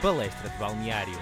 Palestra 0.00 0.48
de 0.48 0.56
Balneário. 0.58 1.18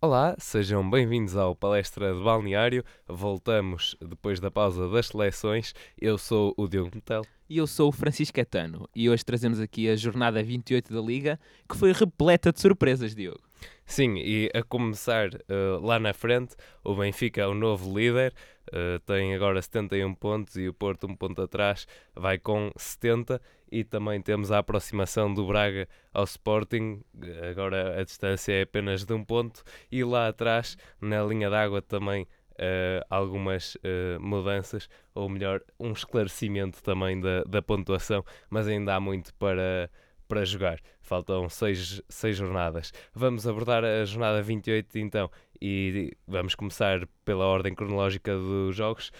Olá, 0.00 0.36
sejam 0.38 0.88
bem-vindos 0.88 1.36
ao 1.36 1.56
Palestra 1.56 2.14
de 2.14 2.22
Balneário. 2.22 2.84
Voltamos 3.08 3.96
depois 4.00 4.38
da 4.38 4.52
pausa 4.52 4.88
das 4.88 5.08
seleções. 5.08 5.74
Eu 6.00 6.16
sou 6.16 6.54
o 6.56 6.68
Diogo 6.68 6.92
Metel. 6.94 7.22
E 7.50 7.56
eu 7.56 7.66
sou 7.66 7.88
o 7.88 7.92
Francisco 7.92 8.36
Catano 8.36 8.88
e 8.94 9.10
hoje 9.10 9.24
trazemos 9.24 9.58
aqui 9.58 9.88
a 9.88 9.96
jornada 9.96 10.40
28 10.40 10.94
da 10.94 11.00
Liga, 11.00 11.40
que 11.68 11.76
foi 11.76 11.92
repleta 11.92 12.52
de 12.52 12.60
surpresas, 12.60 13.12
Diogo. 13.12 13.42
Sim, 13.84 14.18
e 14.18 14.50
a 14.54 14.62
começar 14.62 15.30
uh, 15.34 15.84
lá 15.84 15.98
na 15.98 16.14
frente, 16.14 16.54
o 16.84 16.94
Benfica 16.94 17.42
é 17.42 17.46
o 17.46 17.54
novo 17.54 17.92
líder, 17.98 18.32
uh, 18.74 18.98
tem 19.00 19.34
agora 19.34 19.62
71 19.62 20.14
pontos 20.14 20.56
e 20.56 20.68
o 20.68 20.74
Porto 20.74 21.06
um 21.06 21.14
ponto 21.14 21.40
atrás 21.40 21.86
vai 22.14 22.38
com 22.38 22.70
70 22.76 23.40
e 23.70 23.84
também 23.84 24.20
temos 24.20 24.50
a 24.52 24.58
aproximação 24.58 25.32
do 25.32 25.46
Braga 25.46 25.88
ao 26.12 26.24
Sporting, 26.24 27.02
agora 27.50 28.00
a 28.00 28.04
distância 28.04 28.52
é 28.52 28.62
apenas 28.62 29.04
de 29.04 29.12
um 29.12 29.24
ponto. 29.24 29.62
E 29.90 30.04
lá 30.04 30.28
atrás, 30.28 30.76
na 31.00 31.22
linha 31.24 31.50
d'água 31.50 31.82
também 31.82 32.26
Uh, 32.54 33.02
algumas 33.10 33.74
uh, 33.74 34.20
mudanças, 34.20 34.88
ou 35.12 35.28
melhor, 35.28 35.60
um 35.76 35.90
esclarecimento 35.90 36.80
também 36.84 37.20
da, 37.20 37.42
da 37.42 37.60
pontuação, 37.60 38.24
mas 38.48 38.68
ainda 38.68 38.94
há 38.94 39.00
muito 39.00 39.34
para, 39.34 39.90
para 40.28 40.44
jogar. 40.44 40.78
Faltam 41.04 41.50
seis, 41.50 42.00
seis 42.08 42.34
jornadas. 42.34 42.90
Vamos 43.14 43.46
abordar 43.46 43.84
a 43.84 44.04
jornada 44.06 44.40
28 44.42 44.98
então 44.98 45.30
e 45.60 46.16
vamos 46.26 46.54
começar 46.54 47.06
pela 47.26 47.44
ordem 47.44 47.74
cronológica 47.74 48.34
dos 48.34 48.74
jogos. 48.74 49.12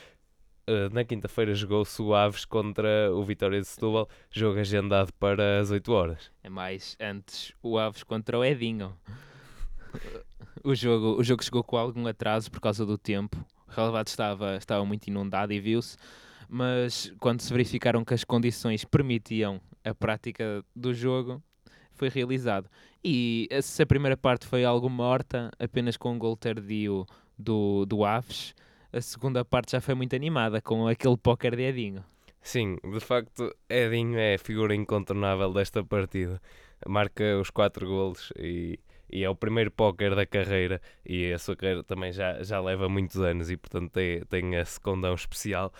Uh, 0.67 0.89
na 0.95 1.05
quinta-feira 1.05 1.55
jogou-se 1.55 2.01
o 2.01 2.15
Aves 2.15 2.47
contra 2.47 3.13
o 3.13 3.23
Vitória 3.23 3.61
de 3.61 3.67
Setúbal, 3.67 4.09
jogo 4.31 4.59
agendado 4.59 5.13
para 5.13 5.61
as 5.61 5.71
8 5.71 5.93
horas. 5.93 6.33
É 6.43 6.49
mais 6.49 6.97
antes 6.99 7.53
o 7.63 7.77
Aves 7.79 8.03
contra 8.03 8.39
o 8.39 8.43
Edinho. 8.43 8.97
o, 10.65 10.75
jogo, 10.75 11.21
o 11.21 11.23
jogo 11.23 11.45
chegou 11.45 11.63
com 11.63 11.77
algum 11.77 12.07
atraso 12.07 12.51
por 12.51 12.63
causa 12.63 12.87
do 12.87 12.97
tempo. 12.97 13.37
O 13.69 13.71
relevado 13.71 14.07
estava, 14.07 14.57
estava 14.57 14.87
muito 14.87 15.07
inundado 15.09 15.53
e 15.53 15.61
viu-se 15.61 15.99
mas 16.49 17.13
quando 17.19 17.41
se 17.41 17.53
verificaram 17.53 18.05
que 18.05 18.15
as 18.15 18.23
condições 18.23 18.85
permitiam 18.85 19.61
a 19.85 19.95
prática 19.95 20.65
do 20.75 20.95
jogo, 20.95 21.43
foi 21.97 22.09
realizado. 22.09 22.69
E 23.03 23.49
se 23.63 23.83
a 23.83 23.87
primeira 23.87 24.17
parte 24.17 24.47
foi 24.47 24.65
algo 24.65 24.89
morta, 24.89 25.51
apenas 25.59 25.97
com 25.97 26.13
um 26.13 26.19
gol 26.19 26.37
tardio 26.37 27.07
do, 27.39 27.85
do 27.87 28.05
Aves, 28.05 28.55
a 28.93 29.01
segunda 29.01 29.45
parte 29.45 29.73
já 29.73 29.81
foi 29.81 29.95
muito 29.95 30.15
animada, 30.15 30.61
com 30.61 30.87
aquele 30.87 31.17
póquer 31.17 31.57
de 31.57 31.63
Edinho. 31.63 32.05
Sim, 32.41 32.77
de 32.93 33.01
facto, 33.01 33.55
Edinho 33.69 34.19
é 34.19 34.35
a 34.35 34.39
figura 34.39 34.75
incontornável 34.75 35.53
desta 35.53 35.83
partida. 35.83 36.41
Marca 36.87 37.39
os 37.41 37.51
quatro 37.51 37.87
golos 37.87 38.33
e, 38.39 38.79
e 39.11 39.25
é 39.25 39.31
o 39.31 39.35
primeiro 39.35 39.71
póquer 39.71 40.15
da 40.15 40.27
carreira 40.27 40.81
e 41.05 41.33
a 41.33 41.39
sua 41.39 41.57
carreira 41.57 41.83
também 41.83 42.13
já, 42.13 42.43
já 42.43 42.61
leva 42.61 42.89
muitos 42.89 43.17
anos 43.17 43.51
e 43.51 43.57
portanto 43.57 43.91
tem, 43.91 44.21
tem 44.27 44.55
esse 44.57 44.79
condão 44.79 45.15
especial 45.15 45.73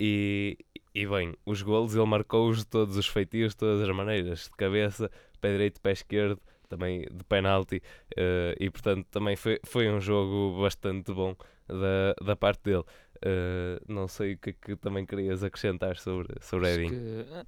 e, 0.00 0.58
e 0.94 1.06
bem, 1.06 1.34
os 1.44 1.62
golos 1.62 1.94
ele 1.94 2.06
marcou-os 2.06 2.58
de 2.58 2.66
todos 2.66 2.96
os 2.96 3.06
feitios, 3.06 3.52
de 3.52 3.58
todas 3.58 3.88
as 3.88 3.94
maneiras, 3.94 4.44
de 4.44 4.56
cabeça, 4.56 5.10
pé 5.38 5.52
direito, 5.52 5.80
pé 5.80 5.92
esquerdo, 5.92 6.40
também 6.68 7.06
de 7.10 7.24
penalti, 7.24 7.76
uh, 7.76 8.54
e 8.60 8.70
portanto 8.70 9.06
também 9.10 9.36
foi, 9.36 9.58
foi 9.64 9.90
um 9.90 10.00
jogo 10.00 10.60
bastante 10.60 11.12
bom 11.12 11.34
da, 11.66 12.14
da 12.24 12.36
parte 12.36 12.62
dele. 12.64 12.84
Uh, 13.16 13.82
não 13.92 14.06
sei 14.06 14.34
o 14.34 14.38
que, 14.38 14.50
é 14.50 14.52
que 14.52 14.76
também 14.76 15.04
querias 15.04 15.42
acrescentar 15.42 15.96
sobre, 15.96 16.34
sobre 16.40 16.72
Edinho. 16.72 17.24
Ah, 17.32 17.44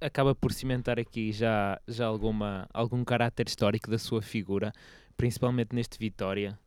acaba 0.00 0.34
por 0.34 0.52
cimentar 0.52 0.98
aqui 0.98 1.32
já, 1.32 1.80
já 1.88 2.06
alguma, 2.06 2.68
algum 2.72 3.02
caráter 3.04 3.48
histórico 3.48 3.90
da 3.90 3.98
sua 3.98 4.20
figura, 4.20 4.72
principalmente 5.16 5.74
neste 5.74 5.98
Vitória. 5.98 6.58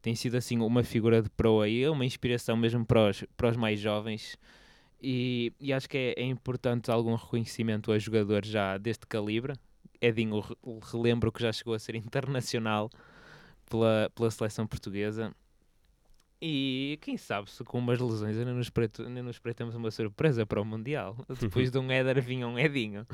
Tem 0.00 0.14
sido 0.14 0.36
assim 0.36 0.58
uma 0.58 0.82
figura 0.82 1.20
de 1.20 1.28
proa 1.28 1.68
e 1.68 1.86
uma 1.88 2.04
inspiração 2.04 2.56
mesmo 2.56 2.86
para 2.86 3.10
os, 3.10 3.24
para 3.36 3.50
os 3.50 3.56
mais 3.56 3.78
jovens. 3.80 4.38
E, 5.02 5.52
e 5.60 5.72
acho 5.72 5.88
que 5.88 5.96
é, 5.96 6.14
é, 6.16 6.24
importante 6.24 6.90
algum 6.90 7.14
reconhecimento 7.14 7.92
a 7.92 7.98
jogadores 7.98 8.48
já 8.48 8.78
deste 8.78 9.06
calibre. 9.06 9.54
Edinho, 10.00 10.42
relembro 10.92 11.32
que 11.32 11.42
já 11.42 11.52
chegou 11.52 11.74
a 11.74 11.78
ser 11.78 11.94
internacional 11.96 12.90
pela, 13.68 14.10
pela 14.14 14.30
seleção 14.30 14.66
portuguesa. 14.66 15.34
E 16.40 16.98
quem 17.02 17.16
sabe 17.16 17.50
se 17.50 17.64
com 17.64 17.78
umas 17.78 17.98
lesões 17.98 18.38
ainda 18.38 18.52
nos, 18.52 18.70
preto, 18.70 19.02
ainda 19.02 19.22
nos 19.24 19.40
uma 19.74 19.90
surpresa 19.90 20.46
para 20.46 20.60
o 20.60 20.64
Mundial. 20.64 21.16
Depois 21.40 21.70
de 21.70 21.78
um 21.78 21.90
Éder 21.90 22.22
vinha 22.22 22.46
um 22.46 22.56
Edinho. 22.56 23.04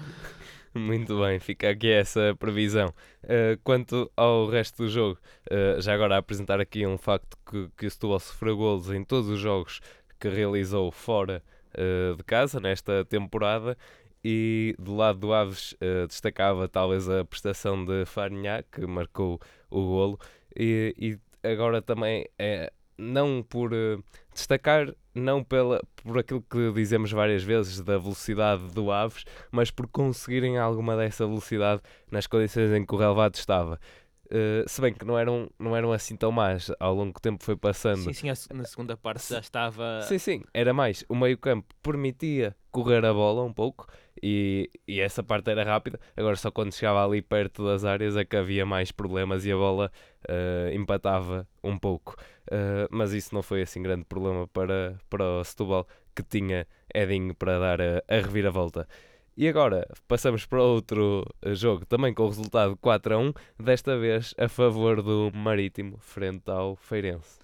Muito 0.75 1.19
bem, 1.21 1.39
fica 1.39 1.71
aqui 1.71 1.91
essa 1.91 2.37
previsão. 2.39 2.93
Uh, 3.23 3.59
quanto 3.63 4.11
ao 4.15 4.47
resto 4.47 4.83
do 4.83 4.91
jogo, 4.91 5.19
uh, 5.51 5.81
já 5.81 5.95
agora 5.95 6.17
a 6.17 6.19
apresentar 6.19 6.61
aqui 6.61 6.87
um 6.87 6.99
facto 6.99 7.39
que, 7.49 7.71
que 7.79 7.87
o 7.87 7.91
Setúbal 7.91 8.21
sofreu 8.21 8.57
golos 8.57 8.91
em 8.91 9.03
todos 9.03 9.31
os 9.31 9.39
jogos 9.39 9.81
que 10.21 10.29
realizou 10.29 10.91
fora 10.91 11.43
uh, 11.79 12.17
de 12.17 12.25
casa 12.25 12.61
nesta 12.61 13.07
temporada. 13.07 13.79
E 14.25 14.75
do 14.79 14.97
lado 14.97 15.19
do 15.19 15.35
Aves 15.35 15.73
uh, 15.73 16.07
destacava 16.09 16.67
talvez 16.67 17.09
a 17.09 17.25
prestação 17.25 17.85
de 17.85 18.07
Farinha, 18.07 18.65
que 18.73 18.87
marcou 18.87 19.39
o 19.71 19.83
golo, 19.83 20.19
e, 20.57 20.95
e 20.99 21.47
agora 21.47 21.83
também 21.83 22.27
é 22.39 22.73
não 22.97 23.43
por 23.43 23.73
uh, 23.73 24.03
destacar 24.33 24.95
não 25.15 25.45
pela, 25.45 25.81
por 26.03 26.19
aquilo 26.19 26.43
que 26.43 26.73
dizemos 26.73 27.13
várias 27.13 27.43
vezes 27.45 27.81
da 27.81 27.97
velocidade 27.97 28.65
do 28.73 28.91
Aves, 28.91 29.25
mas 29.51 29.71
por 29.71 29.87
conseguirem 29.87 30.59
alguma 30.59 30.97
dessa 30.97 31.27
velocidade 31.27 31.81
nas 32.11 32.27
condições 32.27 32.73
em 32.73 32.85
que 32.85 32.95
o 32.95 32.99
relevado 32.99 33.35
estava. 33.35 33.79
Uh, 34.27 34.69
se 34.69 34.81
bem 34.81 34.93
que 34.93 35.05
não 35.05 35.19
eram, 35.19 35.51
não 35.59 35.77
eram 35.77 35.93
assim 35.93 36.17
tão 36.17 36.33
más, 36.33 36.71
ao 36.81 36.95
longo 36.95 37.13
do 37.13 37.21
tempo 37.21 37.45
foi 37.45 37.57
passando. 37.57 37.99
Sim, 37.99 38.13
sim, 38.13 38.55
na 38.55 38.65
segunda 38.65 38.97
parte 38.97 39.29
já 39.29 39.39
estava. 39.39 40.03
Sim, 40.03 40.19
sim, 40.19 40.43
era 40.53 40.73
mais. 40.73 41.05
O 41.09 41.15
meio-campo 41.15 41.75
permitia 41.83 42.57
correr 42.71 43.05
a 43.05 43.13
bola 43.13 43.45
um 43.45 43.53
pouco 43.53 43.87
e, 44.23 44.71
e 44.89 45.01
essa 45.01 45.23
parte 45.23 45.51
era 45.51 45.63
rápida. 45.63 46.01
Agora, 46.17 46.37
só 46.37 46.51
quando 46.51 46.73
chegava 46.73 47.05
ali 47.05 47.23
perto 47.23 47.65
das 47.65 47.85
áreas 47.85 48.17
é 48.17 48.25
que 48.25 48.37
havia 48.37 48.65
mais 48.65 48.91
problemas 48.91 49.45
e 49.45 49.53
a 49.53 49.57
bola 49.57 49.93
uh, 50.29 50.75
empatava 50.75 51.47
um 51.63 51.79
pouco. 51.79 52.17
Uh, 52.47 52.89
mas 52.91 53.13
isso 53.13 53.35
não 53.35 53.43
foi 53.43 53.63
assim 53.63 53.83
grande 53.83 54.05
problema 54.05 54.49
para, 54.49 54.99
para 55.09 55.25
o 55.25 55.45
Setúbal, 55.45 55.87
que 56.15 56.23
tinha 56.23 56.67
Edinho 56.95 57.35
para 57.35 57.59
dar 57.59 57.81
a, 57.81 58.03
a 58.09 58.17
reviravolta. 58.17 58.89
E 59.37 59.49
agora 59.49 59.85
passamos 60.07 60.47
para 60.47 60.63
outro 60.63 61.27
eh, 61.43 61.57
jogo, 61.57 61.85
também 61.85 62.15
com 62.15 62.23
o 62.23 62.29
resultado 62.29 62.77
4 62.77 63.15
a 63.17 63.19
1, 63.19 63.33
desta 63.59 63.99
vez 63.99 64.33
a 64.39 64.49
favor 64.49 65.03
do 65.03 65.33
Marítimo, 65.35 65.99
frente 65.99 66.49
ao 66.49 66.77
Feirense. 66.77 67.41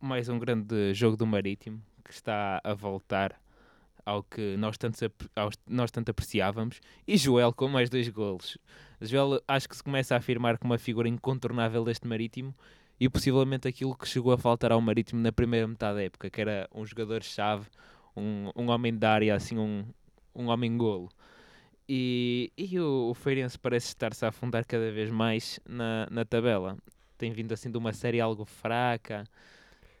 Mais 0.00 0.28
um 0.28 0.38
grande 0.38 0.94
jogo 0.94 1.16
do 1.16 1.26
Marítimo, 1.26 1.82
que 2.04 2.12
está 2.12 2.60
a 2.62 2.74
voltar 2.74 3.34
ao 4.06 4.22
que 4.22 4.56
nós 4.56 4.78
tanto, 4.78 4.98
nós 5.66 5.90
tanto 5.90 6.10
apreciávamos, 6.10 6.80
e 7.08 7.16
Joel 7.16 7.52
com 7.52 7.66
mais 7.66 7.90
dois 7.90 8.08
golos. 8.08 8.56
Joel 9.00 9.42
acho 9.48 9.68
que 9.68 9.76
se 9.76 9.82
começa 9.82 10.14
a 10.14 10.18
afirmar 10.18 10.58
como 10.58 10.74
uma 10.74 10.78
figura 10.78 11.08
incontornável 11.08 11.82
deste 11.82 12.06
Marítimo, 12.06 12.54
e 13.00 13.08
possivelmente 13.08 13.66
aquilo 13.66 13.96
que 13.96 14.06
chegou 14.06 14.32
a 14.32 14.38
faltar 14.38 14.70
ao 14.70 14.80
Marítimo 14.80 15.20
na 15.20 15.32
primeira 15.32 15.66
metade 15.66 15.96
da 15.96 16.04
época, 16.04 16.30
que 16.30 16.40
era 16.40 16.68
um 16.72 16.86
jogador-chave, 16.86 17.66
um, 18.16 18.52
um 18.54 18.70
homem 18.70 18.96
de 18.96 19.04
área, 19.04 19.34
assim, 19.34 19.58
um, 19.58 19.84
um 20.34 20.48
homem-golo. 20.48 21.08
E, 21.88 22.52
e 22.56 22.78
o, 22.80 23.10
o 23.10 23.14
Feirense 23.14 23.58
parece 23.58 23.88
estar-se 23.88 24.24
a 24.24 24.28
afundar 24.28 24.64
cada 24.66 24.90
vez 24.90 25.10
mais 25.10 25.60
na, 25.68 26.06
na 26.10 26.24
tabela. 26.24 26.76
Tem 27.18 27.32
vindo 27.32 27.52
assim 27.52 27.70
de 27.70 27.78
uma 27.78 27.92
série 27.92 28.20
algo 28.20 28.44
fraca. 28.44 29.24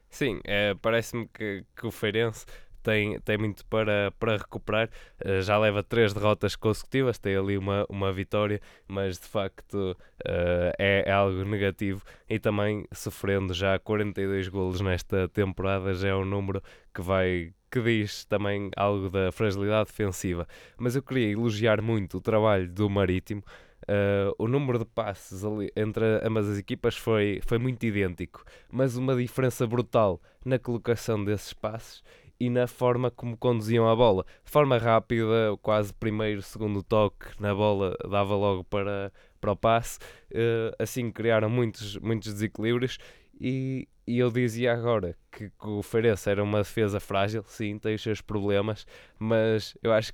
Sim, 0.08 0.40
é, 0.44 0.74
parece-me 0.74 1.28
que, 1.28 1.64
que 1.76 1.86
o 1.86 1.90
Feirense 1.90 2.46
tem, 2.84 3.18
tem 3.20 3.38
muito 3.38 3.64
para, 3.66 4.12
para 4.18 4.36
recuperar. 4.36 4.88
Uh, 5.24 5.40
já 5.40 5.58
leva 5.58 5.82
três 5.82 6.12
derrotas 6.12 6.54
consecutivas, 6.54 7.18
tem 7.18 7.34
ali 7.34 7.56
uma, 7.56 7.84
uma 7.88 8.12
vitória, 8.12 8.60
mas 8.86 9.18
de 9.18 9.26
facto 9.26 9.92
uh, 9.92 10.72
é, 10.78 11.04
é, 11.06 11.10
algo 11.10 11.44
negativo. 11.44 12.04
E 12.28 12.38
também 12.38 12.86
sofrendo 12.92 13.54
já 13.54 13.78
42 13.78 14.48
golos 14.48 14.80
nesta 14.80 15.28
temporada, 15.30 15.94
já 15.94 16.08
é 16.08 16.14
um 16.14 16.26
número 16.26 16.62
que 16.94 17.00
vai 17.00 17.52
que 17.74 17.82
diz 17.82 18.24
também 18.26 18.70
algo 18.76 19.10
da 19.10 19.32
fragilidade 19.32 19.88
defensiva. 19.88 20.46
Mas 20.78 20.94
eu 20.94 21.02
queria 21.02 21.32
elogiar 21.32 21.82
muito 21.82 22.18
o 22.18 22.20
trabalho 22.20 22.68
do 22.70 22.88
Marítimo. 22.88 23.42
Uh, 23.82 24.32
o 24.38 24.46
número 24.46 24.78
de 24.78 24.84
passes 24.84 25.44
ali 25.44 25.72
entre 25.74 26.04
ambas 26.22 26.48
as 26.48 26.56
equipas 26.56 26.96
foi, 26.96 27.40
foi 27.44 27.58
muito 27.58 27.84
idêntico, 27.84 28.44
mas 28.70 28.96
uma 28.96 29.14
diferença 29.16 29.66
brutal 29.66 30.22
na 30.44 30.56
colocação 30.56 31.22
desses 31.22 31.52
passes 31.52 32.02
e 32.38 32.48
na 32.48 32.68
forma 32.68 33.10
como 33.10 33.36
conduziam 33.36 33.88
a 33.88 33.96
bola. 33.96 34.24
De 34.44 34.52
forma 34.52 34.78
rápida, 34.78 35.56
quase 35.60 35.92
primeiro, 35.92 36.42
segundo 36.42 36.80
toque 36.80 37.26
na 37.40 37.52
bola 37.52 37.96
dava 38.08 38.36
logo 38.36 38.62
para, 38.62 39.12
para 39.40 39.50
o 39.52 39.56
passe. 39.56 39.98
Uh, 40.30 40.72
assim 40.78 41.10
criaram 41.10 41.50
muitos, 41.50 41.96
muitos 41.98 42.32
desequilíbrios 42.32 42.98
e, 43.40 43.88
e 44.06 44.18
eu 44.18 44.30
dizia 44.30 44.72
agora 44.72 45.16
que, 45.30 45.50
que 45.50 45.68
o 45.68 45.82
Feirense 45.82 46.28
era 46.30 46.42
uma 46.42 46.58
defesa 46.58 47.00
frágil, 47.00 47.44
sim, 47.46 47.78
tem 47.78 47.94
os 47.94 48.02
seus 48.02 48.20
problemas, 48.20 48.86
mas 49.18 49.76
eu 49.82 49.92
acho 49.92 50.12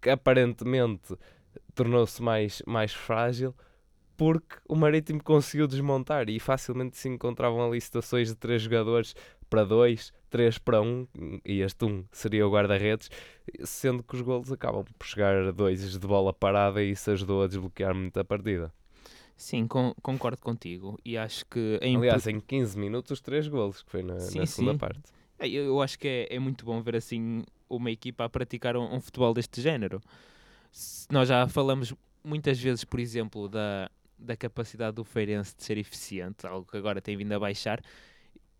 que, 0.00 0.10
aparentemente 0.10 1.16
tornou-se 1.74 2.22
mais, 2.22 2.62
mais 2.66 2.92
frágil 2.92 3.54
porque 4.16 4.56
o 4.68 4.76
Marítimo 4.76 5.22
conseguiu 5.22 5.66
desmontar 5.66 6.28
e 6.28 6.38
facilmente 6.38 6.96
se 6.96 7.08
encontravam 7.08 7.66
ali 7.66 7.80
situações 7.80 8.28
de 8.28 8.36
três 8.36 8.62
jogadores 8.62 9.14
para 9.50 9.64
dois, 9.64 10.12
três 10.30 10.58
para 10.58 10.80
um, 10.80 11.06
e 11.44 11.60
este 11.60 11.84
um 11.84 12.04
seria 12.12 12.46
o 12.46 12.50
guarda-redes, 12.50 13.10
sendo 13.64 14.02
que 14.02 14.14
os 14.14 14.22
golos 14.22 14.52
acabam 14.52 14.84
por 14.98 15.06
chegar 15.06 15.52
dois 15.52 15.98
de 15.98 16.06
bola 16.06 16.32
parada 16.32 16.82
e 16.82 16.92
isso 16.92 17.10
ajudou 17.10 17.42
a 17.42 17.46
desbloquear 17.46 17.94
muito 17.94 18.18
a 18.18 18.24
partida. 18.24 18.72
Sim, 19.36 19.66
com, 19.66 19.94
concordo 20.00 20.40
contigo 20.40 20.98
e 21.04 21.18
acho 21.18 21.44
que... 21.46 21.78
É 21.80 21.94
Aliás, 21.94 22.26
em 22.26 22.40
15 22.40 22.78
minutos 22.78 23.10
os 23.12 23.20
três 23.20 23.48
golos, 23.48 23.82
que 23.82 23.90
foi 23.90 24.02
na, 24.02 24.20
sim, 24.20 24.38
na 24.38 24.46
segunda 24.46 24.72
sim. 24.72 24.78
parte. 24.78 25.02
É, 25.38 25.48
eu, 25.48 25.64
eu 25.64 25.82
acho 25.82 25.98
que 25.98 26.06
é, 26.06 26.36
é, 26.36 26.38
muito 26.38 26.64
bom 26.64 26.80
ver 26.80 26.96
assim 26.96 27.44
uma 27.68 27.90
equipa 27.90 28.24
a 28.24 28.28
praticar 28.28 28.76
um, 28.76 28.94
um 28.94 29.00
futebol 29.00 29.34
deste 29.34 29.60
género. 29.60 30.00
Nós 31.10 31.28
já 31.28 31.48
falamos 31.48 31.92
muitas 32.22 32.58
vezes, 32.60 32.84
por 32.84 33.00
exemplo, 33.00 33.48
da, 33.48 33.90
da 34.18 34.36
capacidade 34.36 34.94
do 34.96 35.04
Feirense 35.04 35.54
de 35.56 35.64
ser 35.64 35.78
eficiente, 35.78 36.46
algo 36.46 36.66
que 36.70 36.76
agora 36.76 37.00
tem 37.00 37.16
vindo 37.16 37.32
a 37.32 37.38
baixar, 37.38 37.82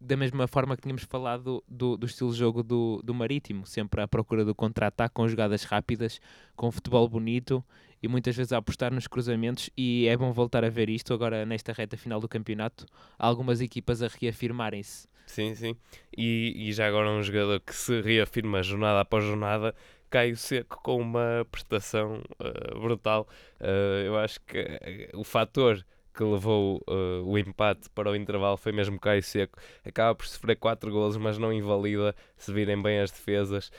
da 0.01 0.17
mesma 0.17 0.47
forma 0.47 0.77
que 0.77 0.83
tínhamos 0.83 1.05
falado 1.05 1.65
do, 1.67 1.97
do 1.97 2.07
estilo 2.07 2.31
de 2.31 2.39
jogo 2.39 2.63
do, 2.63 3.01
do 3.03 3.15
Marítimo, 3.15 3.67
sempre 3.67 4.03
à 4.03 4.09
procura 4.09 4.45
do 4.45 4.55
contra-ataque, 4.55 5.15
com 5.15 5.27
jogadas 5.27 5.65
rápidas, 5.65 6.21
com 6.55 6.71
futebol 6.71 7.09
bonito 7.09 7.65
e 8.05 8.09
muitas 8.09 8.37
vezes 8.37 8.53
a 8.53 8.59
apostar 8.59 8.93
nos 8.93 9.07
cruzamentos. 9.07 9.71
E 9.75 10.07
é 10.07 10.17
bom 10.17 10.31
voltar 10.31 10.63
a 10.63 10.69
ver 10.69 10.91
isto 10.91 11.15
agora 11.15 11.47
nesta 11.47 11.73
reta 11.73 11.97
final 11.97 12.21
do 12.21 12.29
campeonato, 12.29 12.85
algumas 13.19 13.63
equipas 13.63 14.03
a 14.03 14.09
reafirmarem-se. 14.09 15.09
Sim, 15.27 15.55
sim. 15.55 15.75
E, 16.15 16.69
e 16.69 16.73
já 16.75 16.87
agora 16.87 17.09
um 17.11 17.23
jogador 17.23 17.59
que 17.61 17.75
se 17.75 18.03
reafirma 18.03 18.63
jornada 18.63 19.01
após 19.01 19.25
jornada 19.25 19.75
Caio 20.11 20.37
Seco 20.37 20.83
com 20.83 21.01
uma 21.01 21.47
prestação 21.51 22.23
uh, 22.39 22.79
brutal. 22.79 23.27
Uh, 23.59 24.05
eu 24.05 24.19
acho 24.19 24.39
que 24.43 24.61
uh, 24.61 25.19
o 25.19 25.25
fator 25.25 25.83
que 26.15 26.23
levou 26.23 26.81
o 27.25 27.37
empate 27.37 27.91
para 27.91 28.11
o 28.11 28.17
intervalo 28.17 28.57
foi 28.57 28.73
mesmo 28.73 28.99
Caio 28.99 29.23
Seco. 29.23 29.59
Acaba 29.85 30.15
por 30.15 30.27
sofrer 30.27 30.57
4 30.57 30.91
golos, 30.91 31.17
mas 31.17 31.39
não 31.39 31.53
invalida 31.53 32.15
se 32.37 32.53
virem 32.53 32.81
bem 32.81 33.01
as 33.01 33.11
defesas. 33.11 33.71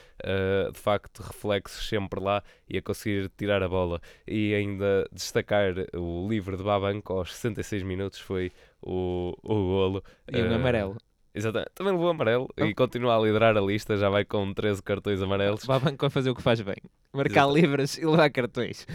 de 0.73 0.79
facto, 0.79 1.21
reflexos 1.21 1.87
sempre 1.87 2.19
lá 2.19 2.43
e 2.69 2.77
a 2.77 2.81
conseguir 2.81 3.31
tirar 3.37 3.63
a 3.63 3.69
bola. 3.69 4.01
E 4.27 4.53
ainda 4.53 5.07
destacar 5.11 5.73
o 5.93 6.27
livre 6.27 6.57
de 6.57 6.63
Babanco 6.63 7.13
aos 7.13 7.33
66 7.33 7.83
minutos 7.83 8.19
foi 8.19 8.51
o, 8.81 9.33
o 9.41 9.55
golo. 9.55 10.03
E 10.31 10.41
um 10.41 10.53
amarelo. 10.53 10.97
Exatamente. 11.35 11.71
Também 11.75 11.91
levou 11.91 12.09
amarelo 12.09 12.49
oh. 12.57 12.65
e 12.65 12.73
continua 12.73 13.17
a 13.17 13.19
liderar 13.19 13.57
a 13.57 13.61
lista, 13.61 13.97
já 13.97 14.09
vai 14.09 14.23
com 14.23 14.53
13 14.53 14.81
cartões 14.81 15.21
amarelos. 15.21 15.65
Vai 15.65 15.79
banco 15.79 16.05
a 16.05 16.09
fazer 16.09 16.29
o 16.29 16.35
que 16.35 16.41
faz 16.41 16.61
bem. 16.61 16.77
Marcar 17.11 17.51
livres 17.51 17.97
e 17.97 18.05
levar 18.05 18.29
cartões. 18.29 18.87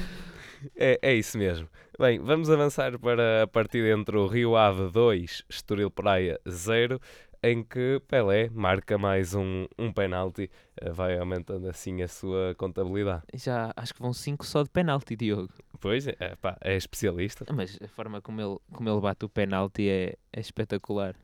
É, 0.77 0.99
é 1.03 1.15
isso 1.15 1.39
mesmo. 1.39 1.69
Bem, 1.99 2.19
vamos 2.19 2.51
avançar 2.51 2.99
para 2.99 3.43
a 3.43 3.47
partida 3.47 3.89
entre 3.89 4.17
o 4.17 4.27
Rio 4.27 4.57
Ave 4.57 4.91
2, 4.91 5.45
Estoril 5.49 5.91
Praia 5.91 6.41
0, 6.49 7.01
em 7.43 7.63
que 7.63 8.01
Pelé 8.07 8.51
marca 8.51 8.99
mais 8.99 9.35
um, 9.35 9.67
um 9.79 9.93
penalti, 9.93 10.51
eh, 10.77 10.91
vai 10.91 11.19
aumentando 11.19 11.69
assim 11.69 12.03
a 12.03 12.09
sua 12.09 12.55
contabilidade. 12.57 13.23
Já 13.35 13.73
acho 13.77 13.95
que 13.95 14.03
vão 14.03 14.13
5 14.13 14.45
só 14.45 14.63
de 14.63 14.71
penalti, 14.71 15.17
Diogo. 15.17 15.53
Pois, 15.81 16.07
é, 16.07 16.37
pá, 16.41 16.57
é 16.61 16.77
especialista. 16.77 17.47
Mas 17.53 17.79
a 17.83 17.89
forma 17.89 18.21
como 18.21 18.41
ele, 18.41 18.59
como 18.73 18.89
ele 18.89 19.01
bate 19.01 19.25
o 19.25 19.29
penalti 19.29 19.89
é, 19.89 20.17
é 20.33 20.41
espetacular. 20.41 21.15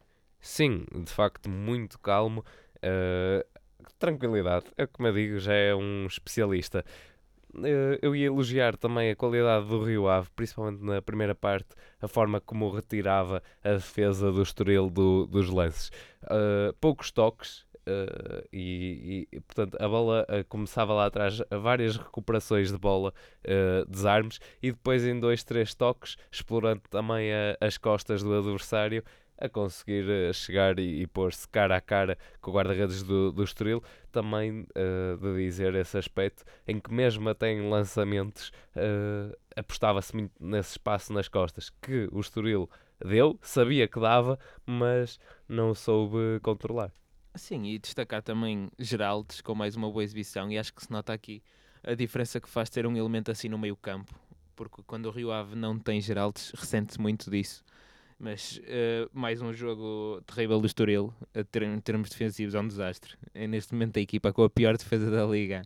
Sim, 0.40 0.84
de 1.04 1.12
facto, 1.12 1.50
muito 1.50 1.98
calmo. 1.98 2.44
Uh, 2.76 3.44
tranquilidade. 3.98 4.66
É 4.76 4.86
como 4.86 5.08
eu 5.08 5.12
digo, 5.12 5.38
já 5.38 5.54
é 5.54 5.74
um 5.74 6.06
especialista. 6.06 6.84
Uh, 7.58 7.98
eu 8.02 8.14
ia 8.14 8.26
elogiar 8.26 8.76
também 8.76 9.10
a 9.10 9.16
qualidade 9.16 9.66
do 9.66 9.82
Rio 9.82 10.08
Ave, 10.08 10.28
principalmente 10.36 10.82
na 10.82 11.00
primeira 11.00 11.34
parte, 11.34 11.68
a 12.00 12.06
forma 12.06 12.40
como 12.40 12.70
retirava 12.70 13.42
a 13.64 13.72
defesa 13.72 14.30
do 14.30 14.42
Estoril 14.42 14.90
do, 14.90 15.26
dos 15.26 15.48
lances. 15.48 15.90
Uh, 16.24 16.72
poucos 16.80 17.10
toques, 17.10 17.66
Uh, 17.88 18.42
e, 18.52 19.28
e, 19.30 19.40
portanto 19.42 19.80
a 19.80 19.88
bola 19.88 20.26
uh, 20.28 20.44
começava 20.48 20.92
lá 20.92 21.06
atrás 21.06 21.40
várias 21.62 21.96
recuperações 21.96 22.72
de 22.72 22.76
bola 22.76 23.14
uh, 23.44 23.88
desarmes 23.88 24.40
e 24.60 24.72
depois 24.72 25.06
em 25.06 25.20
dois, 25.20 25.44
três 25.44 25.72
toques 25.72 26.16
explorando 26.28 26.82
também 26.90 27.32
a, 27.32 27.56
as 27.60 27.78
costas 27.78 28.24
do 28.24 28.36
adversário 28.36 29.04
a 29.38 29.48
conseguir 29.48 30.04
uh, 30.04 30.32
chegar 30.32 30.78
e, 30.78 31.02
e 31.02 31.06
pôr-se 31.06 31.48
cara 31.48 31.76
a 31.76 31.80
cara 31.80 32.18
com 32.40 32.50
o 32.50 32.54
guarda-redes 32.54 33.02
do, 33.02 33.30
do 33.32 33.44
Estoril, 33.44 33.82
também 34.10 34.62
uh, 34.62 35.16
de 35.18 35.44
dizer 35.44 35.74
esse 35.74 35.98
aspecto 35.98 36.44
em 36.66 36.80
que 36.80 36.92
mesmo 36.92 37.28
até 37.28 37.50
em 37.50 37.68
lançamentos 37.68 38.48
uh, 38.76 39.36
apostava-se 39.54 40.14
muito 40.14 40.32
nesse 40.40 40.72
espaço 40.72 41.12
nas 41.12 41.28
costas 41.28 41.70
que 41.70 42.08
o 42.12 42.20
Estoril 42.20 42.68
deu, 43.04 43.38
sabia 43.42 43.86
que 43.86 44.00
dava, 44.00 44.38
mas 44.64 45.18
não 45.48 45.74
soube 45.74 46.40
controlar. 46.42 46.90
Sim, 47.34 47.66
e 47.66 47.78
destacar 47.78 48.22
também 48.22 48.70
Geraldes 48.78 49.42
com 49.42 49.54
mais 49.54 49.76
uma 49.76 49.90
boa 49.90 50.02
exibição 50.02 50.50
e 50.50 50.58
acho 50.58 50.72
que 50.72 50.82
se 50.82 50.90
nota 50.90 51.12
aqui 51.12 51.42
a 51.82 51.94
diferença 51.94 52.40
que 52.40 52.48
faz 52.48 52.70
ter 52.70 52.86
um 52.86 52.96
elemento 52.96 53.30
assim 53.30 53.48
no 53.50 53.58
meio 53.58 53.76
campo, 53.76 54.12
porque 54.56 54.82
quando 54.86 55.06
o 55.06 55.10
Rio 55.10 55.30
Ave 55.30 55.54
não 55.54 55.78
tem 55.78 56.00
Geraldes, 56.00 56.50
ressente-se 56.56 56.98
muito 56.98 57.30
disso 57.30 57.62
mas 58.18 58.58
uh, 58.58 59.10
mais 59.12 59.42
um 59.42 59.52
jogo 59.52 60.22
terrível 60.26 60.60
do 60.60 60.66
Estoril, 60.66 61.12
em 61.34 61.80
termos 61.80 62.08
defensivos, 62.08 62.54
é 62.54 62.60
um 62.60 62.66
desastre. 62.66 63.14
É 63.34 63.46
neste 63.46 63.72
momento 63.72 63.98
a 63.98 64.00
equipa 64.00 64.32
com 64.32 64.42
a 64.42 64.50
pior 64.50 64.76
defesa 64.76 65.10
da 65.10 65.24
liga, 65.26 65.62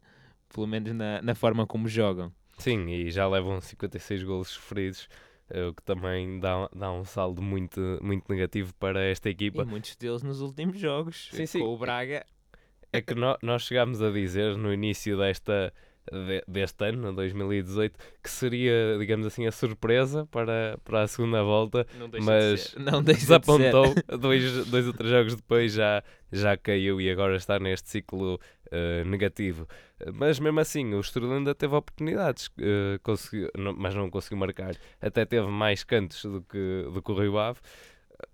pelo 0.53 0.67
menos 0.67 0.93
na, 0.93 1.23
na 1.23 1.35
forma 1.35 1.67
como 1.67 1.89
jogam. 1.89 2.33
Sim, 2.59 2.89
e 2.91 3.11
já 3.11 3.27
levam 3.27 3.61
56 3.61 4.23
golos 4.25 4.49
sofridos, 4.49 5.09
uh, 5.51 5.69
o 5.69 5.75
que 5.75 5.83
também 5.83 6.41
dá, 6.41 6.69
dá 6.75 6.93
um 6.93 7.05
saldo 7.05 7.41
muito, 7.41 7.81
muito 8.03 8.25
negativo 8.29 8.75
para 8.75 9.03
esta 9.05 9.31
equipa. 9.31 9.63
E 9.63 9.65
muitos 9.65 9.97
deles 9.97 10.23
nos 10.23 10.41
últimos 10.41 10.79
jogos, 10.79 11.29
sim, 11.33 11.47
sim. 11.47 11.61
com 11.61 11.67
o 11.67 11.79
Braga. 11.79 12.27
É 12.93 13.01
que 13.01 13.15
no, 13.15 13.39
nós 13.41 13.63
chegámos 13.63 14.03
a 14.03 14.11
dizer 14.11 14.57
no 14.57 14.73
início 14.73 15.17
desta 15.17 15.73
de, 16.11 16.43
deste 16.47 16.85
ano, 16.85 17.13
2018, 17.13 17.99
que 18.23 18.31
seria, 18.31 18.97
digamos 18.99 19.27
assim, 19.27 19.47
a 19.47 19.53
surpresa 19.53 20.27
para, 20.27 20.79
para 20.85 21.03
a 21.03 21.09
segunda 21.09 21.43
volta, 21.43 21.87
mas 22.23 22.75
de 23.05 23.15
desapontou. 23.15 23.95
De 23.95 24.03
dois, 24.19 24.67
dois 24.67 24.87
ou 24.87 24.93
três 24.93 25.11
jogos 25.11 25.37
depois 25.37 25.73
já, 25.73 26.03
já 26.33 26.57
caiu 26.57 27.01
e 27.01 27.11
agora 27.11 27.37
está 27.37 27.59
neste 27.59 27.91
ciclo 27.91 28.35
uh, 28.35 29.09
negativo. 29.09 29.67
Mas 30.15 30.41
mesmo 30.41 30.61
assim, 30.61 30.95
o 30.95 31.01
Estoril 31.01 31.33
ainda 31.33 31.55
teve 31.55 31.75
oportunidades, 31.75 32.47
uh, 32.47 32.99
conseguiu, 33.03 33.51
não, 33.57 33.75
mas 33.75 33.95
não 33.95 34.11
conseguiu 34.11 34.39
marcar. 34.39 34.75
Até 35.01 35.25
teve 35.25 35.47
mais 35.49 35.85
cantos 35.85 36.25
do 36.25 36.43
que, 36.43 36.89
do 36.93 37.03
que 37.03 37.13
o 37.13 37.15
Rio 37.15 37.39
Ave, 37.39 37.61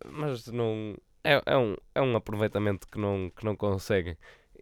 mas 0.04 0.46
não. 0.46 0.96
É, 1.25 1.42
é, 1.44 1.56
um, 1.56 1.76
é 1.92 2.00
um 2.00 2.14
aproveitamento 2.14 2.87
que 2.87 2.99
não, 3.00 3.32
que 3.35 3.44
não 3.44 3.56
conseguem 3.56 4.16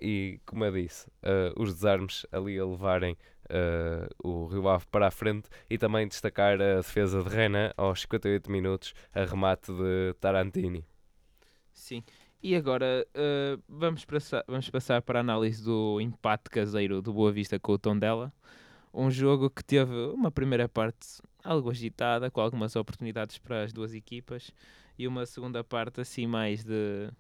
e, 0.05 0.39
como 0.45 0.65
eu 0.67 0.73
disse, 0.73 1.09
uh, 1.23 1.61
os 1.61 1.73
desarmes 1.73 2.27
ali 2.31 2.59
a 2.59 2.67
levarem 2.67 3.17
uh, 3.45 4.07
o 4.23 4.47
Rio 4.47 4.69
Ave 4.69 4.85
para 4.91 5.07
a 5.07 5.11
frente 5.11 5.49
e 5.71 5.79
também 5.79 6.07
destacar 6.07 6.61
a 6.61 6.77
defesa 6.77 7.23
de 7.23 7.29
Renan 7.31 7.73
aos 7.75 8.03
58 8.03 8.51
minutos, 8.51 8.93
a 9.15 9.25
remate 9.25 9.73
de 9.73 10.15
Tarantini. 10.21 10.85
Sim, 11.73 12.05
e 12.43 12.55
agora 12.55 13.07
uh, 13.17 13.63
vamos, 13.67 14.05
passar, 14.05 14.45
vamos 14.47 14.69
passar 14.69 15.01
para 15.01 15.21
a 15.21 15.23
análise 15.23 15.65
do 15.65 15.99
empate 15.99 16.51
caseiro 16.51 17.01
do 17.01 17.11
Boa 17.11 17.33
Vista 17.33 17.59
com 17.59 17.73
o 17.73 17.79
Tondela. 17.79 18.31
Um 18.93 19.11
jogo 19.11 19.49
que 19.49 19.65
teve 19.65 19.95
uma 20.13 20.31
primeira 20.31 20.69
parte 20.69 21.23
algo 21.43 21.71
agitada, 21.71 22.31
com 22.31 22.43
algumas 22.43 22.77
oportunidades 22.77 23.39
para 23.39 23.63
as 23.63 23.73
duas 23.73 23.95
equipas, 23.95 24.53
e 24.99 25.09
uma 25.09 25.25
segunda 25.25 25.65
parte 25.65 26.01
assim 26.03 26.27
mais 26.27 26.63
de 26.63 27.11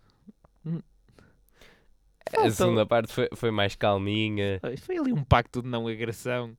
a 2.40 2.50
segunda 2.50 2.86
parte 2.86 3.12
foi, 3.12 3.28
foi 3.34 3.50
mais 3.50 3.74
calminha. 3.74 4.60
Foi 4.78 4.98
ali 4.98 5.12
um 5.12 5.24
pacto 5.24 5.62
de 5.62 5.68
não 5.68 5.86
agressão. 5.88 6.56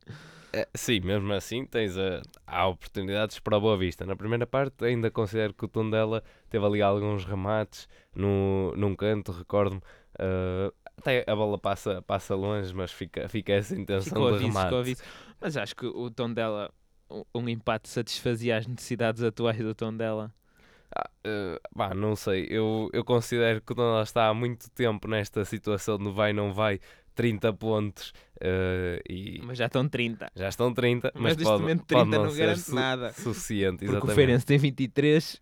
É, 0.56 0.66
sim, 0.74 1.02
mesmo 1.02 1.34
assim 1.34 1.66
tens 1.66 1.98
a, 1.98 2.22
há 2.48 2.66
oportunidades 2.68 3.40
para 3.40 3.58
a 3.58 3.60
Boa 3.60 3.78
Vista. 3.78 4.06
Na 4.06 4.16
primeira 4.16 4.48
parte 4.48 4.86
ainda 4.86 5.12
considero 5.12 5.54
que 5.54 5.66
o 5.66 5.68
Tondela 5.68 6.24
teve 6.50 6.66
ali 6.66 6.82
alguns 6.82 7.26
remates 7.26 7.90
no, 8.16 8.74
num 8.78 8.96
canto, 8.96 9.34
recordo-me. 9.34 9.82
Uh, 10.18 10.74
até 10.98 11.26
a 11.28 11.36
bola 11.36 11.58
passa, 11.58 12.02
passa 12.04 12.36
longe, 12.36 12.74
mas 12.74 12.90
fica, 12.90 13.28
fica 13.28 13.52
essa 13.52 13.76
intenção 13.76 14.14
ficou 14.14 14.30
de 14.30 14.46
aviso, 14.46 14.58
remate. 14.58 14.98
Mas 15.42 15.58
acho 15.58 15.76
que 15.76 15.86
o 15.86 16.10
Tondela, 16.10 16.72
um, 17.10 17.24
um 17.36 17.50
empate 17.50 17.90
satisfazia 17.90 18.58
as 18.58 18.66
necessidades 18.66 19.22
atuais 19.24 19.58
do 19.58 19.76
Tondela. 19.76 20.34
Ah, 20.94 21.10
uh, 21.26 21.60
bah, 21.76 21.94
não 21.94 22.16
sei, 22.16 22.48
eu, 22.50 22.90
eu 22.94 23.04
considero 23.04 23.60
que 23.60 23.68
quando 23.68 23.82
ela 23.82 24.04
está 24.04 24.28
há 24.28 24.34
muito 24.34 24.70
tempo 24.72 25.08
nesta 25.08 25.46
situação 25.46 25.98
de 25.98 26.12
vai 26.12 26.34
não 26.34 26.54
vai, 26.54 26.80
30 27.16 27.54
pontos 27.54 28.10
uh, 28.38 29.02
e... 29.10 29.42
Mas 29.44 29.58
já 29.58 29.66
estão 29.66 29.88
30. 29.88 30.32
Já 30.36 30.50
estão 30.50 30.74
30, 30.74 31.12
mas, 31.16 31.36
mas 31.36 31.44
pode, 31.44 31.62
momento 31.62 31.86
30 31.86 32.06
pode 32.06 32.12
não, 32.12 32.26
não 32.26 32.36
garante 32.36 32.60
su 32.62 32.76
nada. 32.76 33.14
Suficiente, 33.14 33.86
exatamente. 33.86 34.00
Porque 34.02 34.12
o 34.12 34.16
Feirense 34.16 34.46
tem 34.46 34.58
23 34.58 35.42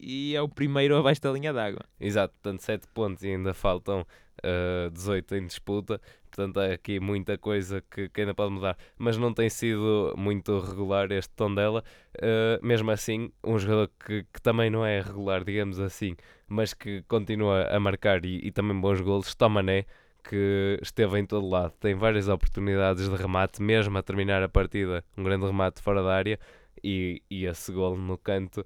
e 0.00 0.34
é 0.34 0.40
o 0.40 0.48
primeiro 0.48 0.96
abaixo 0.96 1.20
da 1.20 1.32
linha 1.32 1.52
d'água. 1.52 1.84
Exato, 2.00 2.34
portanto 2.40 2.60
7 2.60 2.86
pontos 2.94 3.22
e 3.24 3.28
ainda 3.28 3.52
faltam 3.52 4.06
uh, 4.38 4.90
18 4.90 5.36
em 5.36 5.46
disputa. 5.46 6.00
Portanto, 6.38 6.60
há 6.60 6.72
aqui 6.72 7.00
muita 7.00 7.36
coisa 7.36 7.82
que, 7.90 8.08
que, 8.08 8.20
ainda 8.20 8.32
pode 8.32 8.52
mudar. 8.52 8.78
Mas 8.96 9.18
não 9.18 9.34
tem 9.34 9.50
sido 9.50 10.14
muito 10.16 10.60
regular 10.60 11.10
este 11.10 11.34
tom 11.34 11.52
dela. 11.52 11.82
Uh, 12.16 12.64
mesmo 12.64 12.92
assim, 12.92 13.32
um 13.42 13.58
jogador 13.58 13.90
que, 14.06 14.24
que, 14.32 14.40
também 14.40 14.70
não 14.70 14.86
é 14.86 15.00
regular, 15.00 15.42
digamos 15.42 15.80
assim, 15.80 16.14
mas 16.46 16.72
que 16.72 17.02
continua 17.08 17.64
a 17.64 17.80
marcar 17.80 18.24
e, 18.24 18.46
e 18.46 18.52
também 18.52 18.80
bons 18.80 19.00
golos, 19.00 19.34
Tomané, 19.34 19.84
que 20.22 20.78
esteve 20.80 21.18
em 21.18 21.26
todo 21.26 21.48
lado. 21.48 21.72
Tem 21.80 21.96
várias 21.96 22.28
oportunidades 22.28 23.08
de 23.08 23.16
remate, 23.16 23.60
mesmo 23.60 23.98
a 23.98 24.02
terminar 24.02 24.40
a 24.40 24.48
partida. 24.48 25.04
Um 25.16 25.24
grande 25.24 25.44
remate 25.44 25.82
fora 25.82 26.04
da 26.04 26.14
área 26.14 26.38
e, 26.84 27.20
e 27.28 27.46
esse 27.46 27.72
gol 27.72 27.98
no 27.98 28.16
canto 28.16 28.64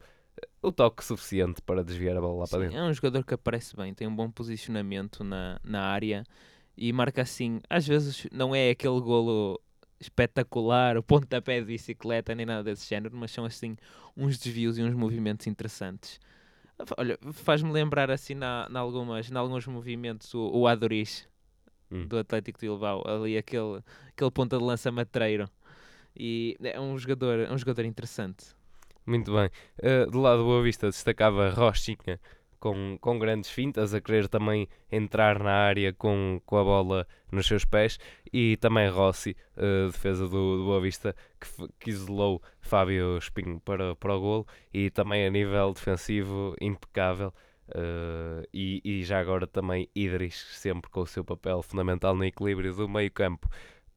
o 0.61 0.71
toque 0.71 1.02
suficiente 1.02 1.62
para 1.62 1.83
desviar 1.83 2.19
a 2.19 2.21
bola 2.21 2.41
lá 2.41 2.47
Sim, 2.47 2.50
para 2.50 2.61
dentro. 2.64 2.79
É 2.79 2.83
um 2.83 2.93
jogador 2.93 3.25
que 3.25 3.33
aparece 3.33 3.75
bem, 3.75 3.95
tem 3.95 4.07
um 4.07 4.14
bom 4.14 4.31
posicionamento 4.31 5.25
na, 5.25 5.59
na 5.64 5.85
área 5.87 6.23
e 6.76 6.93
marca 6.93 7.23
assim. 7.23 7.61
Às 7.69 7.87
vezes 7.87 8.26
não 8.33 8.55
é 8.55 8.71
aquele 8.71 9.00
golo 9.00 9.61
espetacular, 10.00 10.97
o 10.97 11.02
pontapé 11.02 11.61
de 11.61 11.67
bicicleta, 11.67 12.35
nem 12.35 12.45
nada 12.45 12.64
desse 12.64 12.88
género, 12.88 13.17
mas 13.17 13.31
são 13.31 13.45
assim 13.45 13.76
uns 14.17 14.38
desvios 14.38 14.79
e 14.79 14.83
uns 14.83 14.95
movimentos 14.95 15.47
interessantes. 15.47 16.21
Olha, 16.97 17.17
faz-me 17.33 17.71
lembrar 17.71 18.11
assim 18.11 18.35
na, 18.35 18.69
na, 18.69 18.81
algumas, 18.81 19.31
na 19.31 19.38
alguns 19.38 19.67
movimentos 19.67 20.35
o, 20.35 20.50
o 20.52 20.67
Adoris 20.67 21.29
hum. 21.91 22.07
do 22.07 22.19
Atlético 22.19 22.59
de 22.59 22.67
Bilbao, 22.67 23.05
ali 23.07 23.38
aquele, 23.38 23.81
aquele 24.09 24.31
ponta 24.31 24.59
de 24.59 24.64
lança 24.64 24.91
matreiro. 24.91 25.49
E 26.17 26.57
é 26.61 26.81
um 26.81 26.99
jogador, 26.99 27.41
é 27.41 27.52
um 27.52 27.59
jogador 27.59 27.85
interessante. 27.85 28.47
Muito 29.07 29.33
bem. 29.33 29.50
Uh, 29.79 30.11
do 30.11 30.21
lado 30.21 30.38
do 30.38 30.45
Boa 30.45 30.62
Vista 30.62 30.88
destacava 30.88 31.50
Rochinha 31.50 32.21
com, 32.62 32.97
com 33.00 33.19
grandes 33.19 33.50
fintas, 33.50 33.92
a 33.92 34.00
querer 34.00 34.28
também 34.28 34.69
entrar 34.90 35.40
na 35.40 35.50
área 35.50 35.92
com, 35.92 36.40
com 36.47 36.57
a 36.57 36.62
bola 36.62 37.09
nos 37.33 37.49
seus 37.49 37.64
pés, 37.64 37.99
e 38.33 38.57
também 38.59 38.88
Rossi, 38.88 39.37
uh, 39.57 39.90
defesa 39.90 40.28
do, 40.28 40.59
do 40.59 40.64
Boa 40.66 40.81
Vista, 40.81 41.12
que, 41.40 41.69
que 41.81 41.90
isolou 41.90 42.40
Fábio 42.61 43.19
Espinho 43.19 43.61
para, 43.64 43.97
para 43.97 44.14
o 44.14 44.21
golo, 44.21 44.47
e 44.73 44.90
também 44.90 45.26
a 45.26 45.31
nível 45.31 45.73
defensivo 45.73 46.54
impecável. 46.61 47.35
Uh, 47.69 48.47
e, 48.54 48.81
e, 48.85 49.02
já 49.02 49.19
agora 49.19 49.45
também 49.45 49.88
Idris, 49.92 50.37
sempre 50.52 50.88
com 50.88 51.00
o 51.00 51.07
seu 51.07 51.25
papel 51.25 51.62
fundamental 51.62 52.14
no 52.14 52.25
equilíbrio 52.25 52.73
do 52.73 52.88
meio 52.88 53.11
campo. 53.11 53.49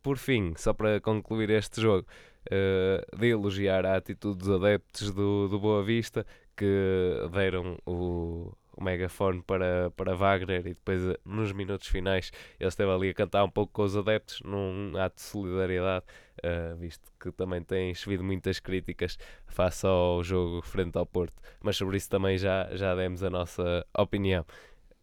Por 0.02 0.18
fim, 0.18 0.54
só 0.56 0.74
para 0.74 1.00
concluir 1.00 1.52
este 1.52 1.82
jogo, 1.82 2.08
uh, 2.48 3.18
de 3.18 3.28
elogiar 3.28 3.86
a 3.86 3.96
atitude 3.96 4.40
dos 4.40 4.50
adeptos 4.50 5.12
do, 5.12 5.48
do 5.48 5.60
Boa 5.60 5.84
Vista, 5.84 6.26
que 6.56 7.28
deram 7.32 7.78
o, 7.86 8.52
o 8.76 8.84
megafone 8.84 9.42
para, 9.42 9.92
para 9.96 10.16
Wagner 10.16 10.62
e 10.62 10.74
depois 10.74 11.02
nos 11.24 11.52
minutos 11.52 11.88
finais 11.88 12.32
ele 12.60 12.68
esteve 12.68 12.92
ali 12.92 13.10
a 13.10 13.14
cantar 13.14 13.44
um 13.44 13.50
pouco 13.50 13.72
com 13.74 13.84
os 13.84 13.96
adeptos 13.96 14.42
num 14.44 14.94
ato 14.98 15.16
de 15.16 15.22
solidariedade, 15.22 16.06
uh, 16.44 16.76
visto 16.78 17.12
que 17.20 17.32
também 17.32 17.62
tem 17.62 17.94
chovido 17.94 18.24
muitas 18.24 18.60
críticas 18.60 19.18
face 19.48 19.86
ao 19.86 20.24
jogo 20.24 20.62
frente 20.62 20.98
ao 20.98 21.06
Porto, 21.06 21.42
mas 21.62 21.78
sobre 21.78 21.98
isso 21.98 22.10
também 22.10 22.38
já, 22.38 22.70
já 22.74 22.96
demos 22.96 23.24
a 23.24 23.30
nossa 23.30 23.86
opinião. 23.98 24.46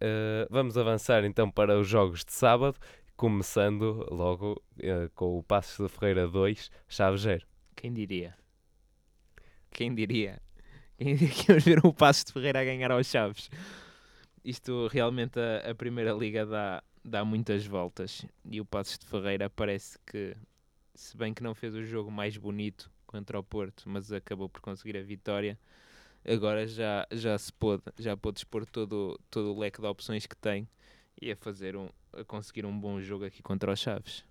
Uh, 0.03 0.49
vamos 0.51 0.77
avançar 0.77 1.25
então 1.25 1.49
para 1.49 1.79
os 1.79 1.87
jogos 1.87 2.25
de 2.25 2.33
sábado, 2.33 2.77
começando 3.23 4.05
logo 4.11 4.61
uh, 4.79 5.09
com 5.15 5.39
o 5.39 5.45
Passos 5.45 5.87
de 5.87 5.97
Ferreira 5.97 6.27
2, 6.27 6.73
Chaves 6.89 7.21
0. 7.21 7.47
Quem 7.77 7.93
diria? 7.93 8.37
Quem 9.71 9.95
diria? 9.95 10.43
que 10.99 11.49
íamos 11.49 11.63
ver 11.63 11.87
o 11.87 11.95
Passo 11.95 12.27
de 12.27 12.33
Ferreira 12.33 12.61
a 12.61 12.65
ganhar 12.65 12.91
aos 12.91 13.07
Chaves. 13.07 13.49
Isto 14.45 14.89
realmente 14.89 15.39
a, 15.39 15.71
a, 15.71 15.73
Primeira 15.73 16.13
Liga 16.13 16.45
dá, 16.45 16.83
dá 17.05 17.25
muitas 17.25 17.65
voltas 17.65 18.27
e 18.45 18.61
o 18.61 18.65
Passos 18.65 18.99
de 18.99 19.07
Ferreira 19.07 19.49
parece 19.49 19.97
que, 20.05 20.37
se 20.93 21.17
bem 21.17 21.33
que 21.33 21.45
não 21.45 21.55
fez 21.55 21.77
o 21.77 21.85
jogo 21.85 22.11
mais 22.11 22.37
bonito 22.37 22.91
contra 23.07 23.39
o 23.39 23.45
Porto, 23.45 23.85
mas 23.87 24.11
acabou 24.11 24.49
por 24.49 24.61
conseguir 24.61 24.97
a 24.97 25.03
vitória, 25.03 25.57
agora 26.27 26.67
já, 26.67 27.07
já 27.13 27.39
se 27.39 27.53
pôde, 27.53 27.85
já 28.01 28.17
pôde 28.17 28.41
expor 28.41 28.67
todo, 28.67 29.17
todo 29.31 29.55
o 29.55 29.61
leque 29.61 29.81
de 29.81 29.87
opções 29.87 30.27
que 30.27 30.37
tem 30.37 30.69
e 31.23 31.31
a 31.31 31.37
fazer 31.37 31.77
um, 31.77 31.89
a 32.13 32.25
conseguir 32.25 32.67
um 32.67 32.77
bom 32.77 33.01
jogo 33.01 33.25
aqui 33.25 33.41
contra 33.43 33.73
os 33.73 33.79
Chaves. 33.79 34.25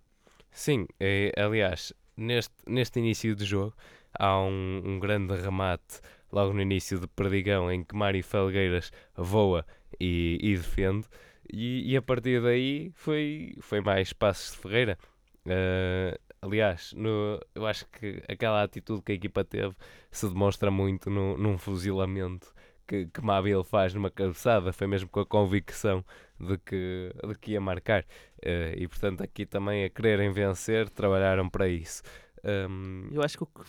Sim, 0.52 0.86
é, 1.00 1.32
aliás, 1.38 1.94
neste, 2.18 2.54
neste 2.68 3.00
início 3.00 3.34
de 3.34 3.46
jogo 3.46 3.74
há 4.14 4.38
um, 4.42 4.82
um 4.84 5.00
grande 5.00 5.34
remate 5.36 6.02
logo 6.32 6.54
no 6.54 6.62
início 6.62 7.00
de 7.00 7.08
Perdigão, 7.08 7.72
em 7.72 7.84
que 7.84 7.96
Mário 7.96 8.24
Felgueiras 8.24 8.92
voa 9.16 9.66
e, 10.00 10.38
e 10.42 10.56
defende, 10.56 11.08
e, 11.52 11.92
e, 11.92 11.98
a 11.98 12.02
partir 12.02 12.42
daí 12.42 12.92
foi, 12.94 13.56
foi 13.62 13.82
mais 13.82 14.14
Passos 14.14 14.52
de 14.52 14.58
Ferreira. 14.58 14.98
Uh, 15.46 16.18
aliás, 16.42 16.94
no, 16.94 17.40
eu 17.54 17.66
acho 17.66 17.86
que 17.88 18.24
aquela 18.28 18.64
atitude 18.64 19.02
que 19.02 19.12
a 19.12 19.16
equipa 19.16 19.44
teve 19.44 19.76
se 20.10 20.28
demonstra 20.28 20.72
muito 20.72 21.10
no, 21.10 21.38
num 21.38 21.58
fuzilamento 21.58 22.54
que, 22.92 23.06
que 23.06 23.22
Mabil 23.22 23.64
faz 23.64 23.94
numa 23.94 24.12
cabeçada, 24.12 24.74
foi 24.74 24.86
mesmo 24.86 25.08
com 25.08 25.22
a 25.22 25.26
convicção 25.26 26.04
de 26.38 26.58
que, 26.58 27.16
de 27.26 27.36
que 27.36 27.52
ia 27.52 27.62
marcar. 27.62 28.04
Uh, 28.46 28.76
e 28.76 28.86
portanto, 28.86 29.24
aqui 29.24 29.46
também 29.46 29.86
a 29.86 29.90
quererem 29.90 30.30
vencer, 30.34 30.90
trabalharam 30.90 31.50
para 31.50 31.70
isso. 31.70 32.04
Um, 32.44 33.08
eu 33.10 33.24
acho 33.24 33.38
que 33.38 33.44
o 33.44 33.48
que 33.48 33.64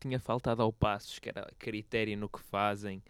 tinha 0.00 0.18
faltado 0.18 0.62
ao 0.62 0.72
Passos, 0.72 1.18
que 1.18 1.28
era 1.28 1.46
critério 1.58 2.16
no 2.16 2.30
que 2.30 2.40
fazem 2.40 3.02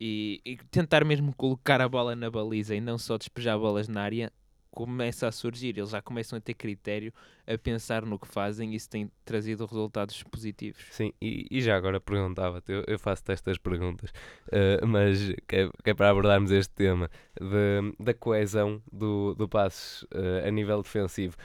e, 0.00 0.40
e, 0.42 0.56
tentar 0.70 1.04
mesmo 1.04 1.34
colocar 1.34 1.82
a 1.82 1.88
bola 1.88 2.16
na 2.16 2.30
baliza 2.30 2.74
e 2.74 2.80
não 2.80 2.96
só 2.96 3.18
despejar 3.18 3.58
bolas 3.58 3.88
na 3.88 4.00
área, 4.00 4.32
começa 4.74 5.28
a 5.28 5.32
surgir. 5.32 5.78
Eles 5.78 5.90
já 5.90 6.02
começam 6.02 6.36
a 6.36 6.40
ter 6.40 6.54
critério, 6.54 7.12
a 7.46 7.56
pensar 7.56 8.04
no 8.04 8.18
que 8.18 8.26
fazem 8.26 8.72
e 8.72 8.76
isso 8.76 8.90
tem 8.90 9.10
trazido 9.24 9.64
resultados 9.64 10.20
positivos. 10.24 10.82
Sim, 10.90 11.12
e, 11.22 11.46
e 11.50 11.60
já 11.60 11.76
agora 11.76 12.00
perguntava-te, 12.00 12.72
eu, 12.72 12.84
eu 12.86 12.98
faço-te 12.98 13.32
estas 13.32 13.56
perguntas, 13.56 14.10
uh, 14.48 14.86
mas 14.86 15.32
que 15.46 15.56
é, 15.56 15.70
que 15.82 15.90
é, 15.90 15.94
para 15.94 16.10
abordarmos 16.10 16.50
este 16.50 16.74
tema 16.74 17.08
de, 17.40 18.04
da 18.04 18.12
coesão 18.12 18.82
do, 18.92 19.34
do 19.34 19.48
Passos 19.48 20.02
uh, 20.04 20.46
a 20.46 20.50
nível 20.50 20.82
defensivo 20.82 21.36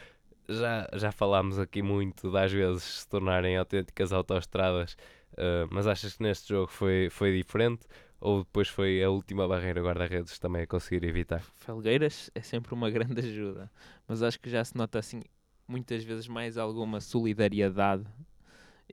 já, 0.49 0.89
já 0.93 1.11
falámos 1.11 1.59
aqui 1.59 1.81
muito 1.81 2.31
das 2.31 2.51
vezes 2.51 2.83
se 2.83 3.07
tornarem 3.07 3.55
autênticas 3.55 4.11
autoestradas, 4.11 4.93
uh, 5.33 5.67
mas 5.69 5.85
achas 5.85 6.15
que 6.15 6.23
neste 6.23 6.49
jogo 6.49 6.71
foi, 6.71 7.09
foi 7.11 7.37
diferente? 7.37 7.85
Ou 8.21 8.43
depois 8.43 8.67
foi 8.67 9.03
a 9.03 9.09
última 9.09 9.47
barreira 9.47 9.81
guarda-redes 9.81 10.37
também 10.39 10.63
a 10.63 10.67
conseguir 10.67 11.05
evitar? 11.05 11.41
Felgueiras 11.59 12.29
é 12.35 12.41
sempre 12.41 12.73
uma 12.73 12.89
grande 12.91 13.21
ajuda, 13.21 13.71
mas 14.07 14.21
acho 14.21 14.39
que 14.39 14.49
já 14.49 14.63
se 14.63 14.75
nota 14.75 14.99
assim 14.99 15.21
muitas 15.67 16.03
vezes 16.03 16.27
mais 16.27 16.57
alguma 16.57 16.99
solidariedade 16.99 18.03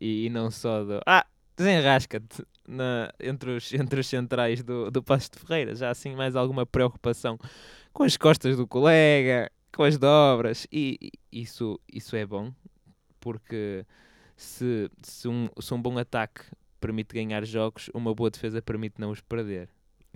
e, 0.01 0.27
e 0.27 0.31
não 0.31 0.51
só 0.51 0.85
do 0.85 1.01
ah, 1.07 1.27
desenrasca-te 1.57 2.45
entre, 3.21 3.51
os, 3.53 3.73
entre 3.73 4.01
os 4.01 4.07
centrais 4.07 4.63
do, 4.63 4.91
do 4.91 5.03
Passo 5.03 5.31
de 5.33 5.39
Ferreira, 5.39 5.75
já 5.75 5.91
assim 5.91 6.15
mais 6.15 6.37
alguma 6.37 6.67
preocupação 6.67 7.39
com 7.93 8.03
as 8.03 8.17
costas 8.17 8.57
do 8.57 8.67
colega, 8.67 9.51
com 9.75 9.83
as 9.83 9.97
dobras. 9.97 10.67
E, 10.71 11.13
isso, 11.33 11.81
isso 11.91 12.15
é 12.15 12.27
bom, 12.27 12.53
porque 13.21 13.87
se, 14.37 14.91
se, 15.03 15.29
um, 15.29 15.49
se 15.61 15.73
um 15.73 15.81
bom 15.81 15.97
ataque 15.99 16.43
permite 16.77 17.15
ganhar 17.15 17.45
jogos, 17.45 17.91
uma 17.95 18.15
boa 18.15 18.31
defesa 18.31 18.63
permite 18.63 19.01
não 19.01 19.11
os 19.11 19.21
perder. 19.21 19.69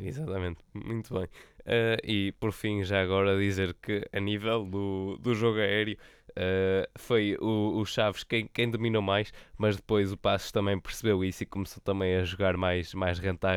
Exatamente, 0.02 0.60
muito 0.72 1.12
bem. 1.12 1.24
Uh, 1.60 2.00
e 2.02 2.32
por 2.32 2.52
fim, 2.52 2.82
já 2.82 3.02
agora 3.02 3.38
dizer 3.38 3.74
que 3.74 4.06
a 4.12 4.18
nível 4.18 4.64
do, 4.64 5.18
do 5.20 5.34
jogo 5.34 5.58
aéreo 5.58 5.96
uh, 6.30 6.88
foi 6.98 7.36
o, 7.38 7.78
o 7.78 7.84
Chaves 7.84 8.24
quem, 8.24 8.46
quem 8.46 8.70
dominou 8.70 9.02
mais, 9.02 9.32
mas 9.58 9.76
depois 9.76 10.12
o 10.12 10.16
Passos 10.16 10.50
também 10.50 10.78
percebeu 10.80 11.22
isso 11.22 11.42
e 11.42 11.46
começou 11.46 11.82
também 11.82 12.16
a 12.16 12.24
jogar 12.24 12.56
mais, 12.56 12.94
mais 12.94 13.18
rente 13.18 13.46
à 13.46 13.54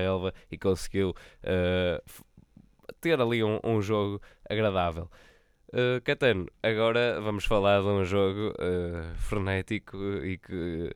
e 0.51 0.57
conseguiu 0.57 1.11
uh, 1.11 2.23
ter 2.99 3.19
ali 3.19 3.43
um, 3.43 3.59
um 3.63 3.81
jogo 3.81 4.21
agradável. 4.49 5.09
Uh, 5.69 6.01
Catano, 6.03 6.47
agora 6.61 7.19
vamos 7.21 7.45
falar 7.45 7.81
de 7.81 7.87
um 7.87 8.03
jogo 8.03 8.53
frenético 9.15 9.97
e 10.23 10.37
que, 10.37 10.95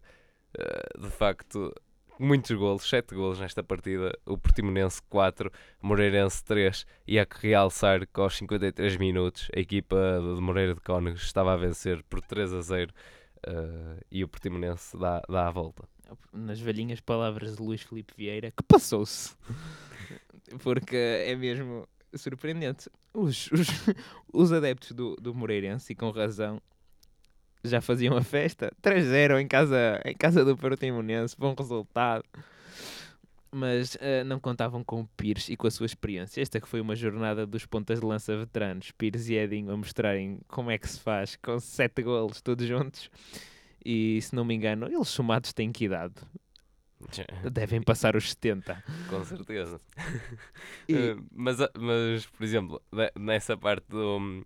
de 0.99 1.09
facto, 1.09 1.73
muitos 2.19 2.51
golos, 2.51 2.87
7 2.89 3.15
golos 3.15 3.39
nesta 3.39 3.63
partida. 3.63 4.17
O 4.25 4.37
Portimonense 4.37 5.01
4, 5.09 5.51
Moreirense 5.81 6.43
3 6.43 6.85
e 7.07 7.19
há 7.19 7.25
que 7.25 7.47
realçar 7.47 8.05
que 8.07 8.19
aos 8.19 8.37
53 8.37 8.97
minutos 8.97 9.49
a 9.55 9.59
equipa 9.59 9.95
de 10.21 10.41
Moreira 10.41 10.73
de 10.73 10.81
Cónegos 10.81 11.23
estava 11.23 11.53
a 11.53 11.57
vencer 11.57 12.03
por 12.03 12.21
3 12.21 12.53
a 12.53 12.61
0 12.61 12.91
uh, 12.91 14.01
e 14.11 14.23
o 14.23 14.27
Portimonense 14.27 14.97
dá, 14.97 15.21
dá 15.29 15.47
a 15.47 15.51
volta. 15.51 15.83
Nas 16.31 16.59
velhinhas 16.59 17.01
palavras 17.01 17.55
de 17.55 17.61
Luís 17.61 17.81
Felipe 17.81 18.13
Vieira, 18.15 18.51
que 18.51 18.63
passou-se? 18.63 19.35
Porque 20.63 20.95
é 20.95 21.35
mesmo 21.35 21.87
surpreendente. 22.15 22.89
Os, 23.13 23.51
os, 23.51 23.67
os 24.31 24.53
adeptos 24.53 24.91
do, 24.91 25.15
do 25.15 25.33
Moreirense, 25.33 25.91
e 25.91 25.95
com 25.95 26.09
razão, 26.09 26.61
já 27.69 27.81
faziam 27.81 28.15
a 28.17 28.21
festa. 28.21 28.71
3-0 28.81 29.41
em 29.41 29.47
casa, 29.47 30.01
em 30.05 30.15
casa 30.15 30.43
do 30.43 30.55
Portimonense, 30.57 31.35
bom 31.37 31.53
resultado. 31.57 32.23
mas 33.51 33.95
uh, 33.95 34.23
não 34.25 34.39
contavam 34.39 34.83
com 34.83 35.01
o 35.01 35.07
Pires 35.17 35.49
e 35.49 35.55
com 35.57 35.67
a 35.67 35.71
sua 35.71 35.85
experiência. 35.85 36.41
Esta 36.41 36.59
que 36.59 36.67
foi 36.67 36.81
uma 36.81 36.95
jornada 36.95 37.45
dos 37.45 37.65
pontas 37.65 37.99
de 37.99 38.05
lança 38.05 38.37
veteranos, 38.37 38.91
Pires 38.91 39.29
e 39.29 39.35
Edinho, 39.35 39.71
a 39.71 39.77
mostrarem 39.77 40.39
como 40.47 40.71
é 40.71 40.77
que 40.77 40.87
se 40.87 40.99
faz 40.99 41.35
com 41.35 41.59
sete 41.59 42.01
golos 42.03 42.41
todos 42.41 42.65
juntos. 42.67 43.09
E 43.83 44.21
se 44.21 44.35
não 44.35 44.43
me 44.43 44.53
engano, 44.53 44.87
eles 44.87 45.07
somados 45.07 45.53
têm 45.53 45.71
que 45.71 45.85
idade? 45.85 46.15
Devem 47.51 47.81
passar 47.81 48.15
os 48.15 48.29
70. 48.29 48.83
Com 49.09 49.23
certeza. 49.23 49.79
E... 50.87 50.93
Uh, 50.95 51.25
mas, 51.31 51.57
mas, 51.77 52.25
por 52.25 52.43
exemplo, 52.43 52.81
nessa 53.15 53.55
parte 53.55 53.85
do 53.87 54.45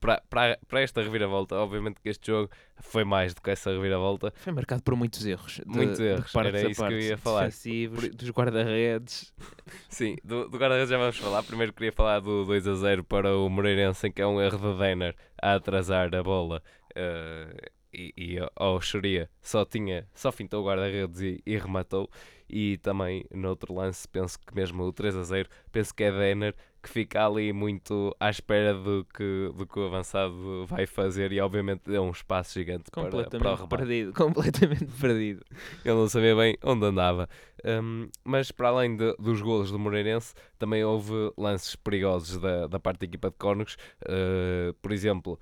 para, 0.00 0.22
para, 0.28 0.58
para 0.68 0.80
esta 0.80 1.02
reviravolta, 1.02 1.56
obviamente 1.56 2.00
que 2.00 2.08
este 2.08 2.28
jogo 2.28 2.50
foi 2.80 3.04
mais 3.04 3.34
do 3.34 3.40
que 3.40 3.50
essa 3.50 3.70
reviravolta. 3.70 4.32
Foi 4.36 4.52
marcado 4.52 4.82
por 4.82 4.96
muitos 4.96 5.24
erros. 5.24 5.60
De, 5.64 5.66
muitos 5.66 6.00
erros, 6.00 6.32
de 6.32 6.38
era 6.38 6.70
isso 6.70 6.86
que 6.86 6.92
eu 6.92 7.00
ia 7.00 7.16
falar. 7.16 7.46
Defensivos, 7.46 8.08
por... 8.08 8.14
dos 8.14 8.30
guarda-redes. 8.30 9.32
Sim, 9.88 10.16
do, 10.24 10.48
do 10.48 10.58
guarda-redes 10.58 10.90
já 10.90 10.98
vamos 10.98 11.16
falar. 11.16 11.42
Primeiro 11.42 11.72
queria 11.72 11.92
falar 11.92 12.20
do 12.20 12.44
2 12.44 12.68
a 12.68 12.74
0 12.74 13.04
para 13.04 13.36
o 13.36 13.48
Moreirense, 13.48 14.10
que 14.10 14.22
é 14.22 14.26
um 14.26 14.40
erro 14.40 14.58
de 14.58 14.78
Denner 14.78 15.14
a 15.40 15.54
atrasar 15.54 16.14
a 16.14 16.22
bola. 16.22 16.62
Uh, 16.90 17.70
e, 17.92 18.12
e 18.16 18.38
ao 18.56 18.80
Xuria 18.80 19.28
só 19.42 19.64
tinha, 19.64 20.08
só 20.14 20.32
fintou 20.32 20.62
o 20.62 20.66
guarda-redes 20.66 21.20
e, 21.20 21.42
e 21.44 21.56
rematou. 21.56 22.10
E 22.52 22.76
também 22.76 23.24
no 23.32 23.48
outro 23.48 23.74
lance, 23.74 24.06
penso 24.06 24.38
que 24.38 24.54
mesmo 24.54 24.84
o 24.84 24.92
3 24.92 25.16
a 25.16 25.22
0, 25.22 25.48
penso 25.72 25.94
que 25.94 26.04
é 26.04 26.12
Denner 26.12 26.54
que 26.82 26.88
fica 26.88 27.24
ali 27.24 27.52
muito 27.52 28.14
à 28.18 28.28
espera 28.28 28.74
do 28.74 29.06
que, 29.14 29.52
do 29.56 29.64
que 29.64 29.78
o 29.78 29.86
avançado 29.86 30.66
vai 30.66 30.84
fazer 30.84 31.30
e 31.30 31.40
obviamente 31.40 31.82
deu 31.86 32.02
um 32.02 32.10
espaço 32.10 32.54
gigante 32.54 32.90
para, 32.90 33.08
para 33.08 33.54
o 33.54 33.68
perdido, 33.68 34.12
completamente 34.14 34.86
perdido. 35.00 35.44
Ele 35.84 35.94
não 35.94 36.08
sabia 36.08 36.34
bem 36.34 36.58
onde 36.62 36.84
andava. 36.84 37.28
Um, 37.64 38.08
mas 38.24 38.50
para 38.50 38.70
além 38.70 38.96
de, 38.96 39.14
dos 39.16 39.40
golos 39.40 39.70
do 39.70 39.78
Moreirense, 39.78 40.34
também 40.58 40.82
houve 40.84 41.32
lances 41.38 41.76
perigosos 41.76 42.38
da, 42.38 42.66
da 42.66 42.80
parte 42.80 42.98
da 42.98 43.06
equipa 43.06 43.30
de 43.30 43.36
Cónegos. 43.36 43.76
Uh, 44.02 44.74
por 44.82 44.90
exemplo, 44.90 45.38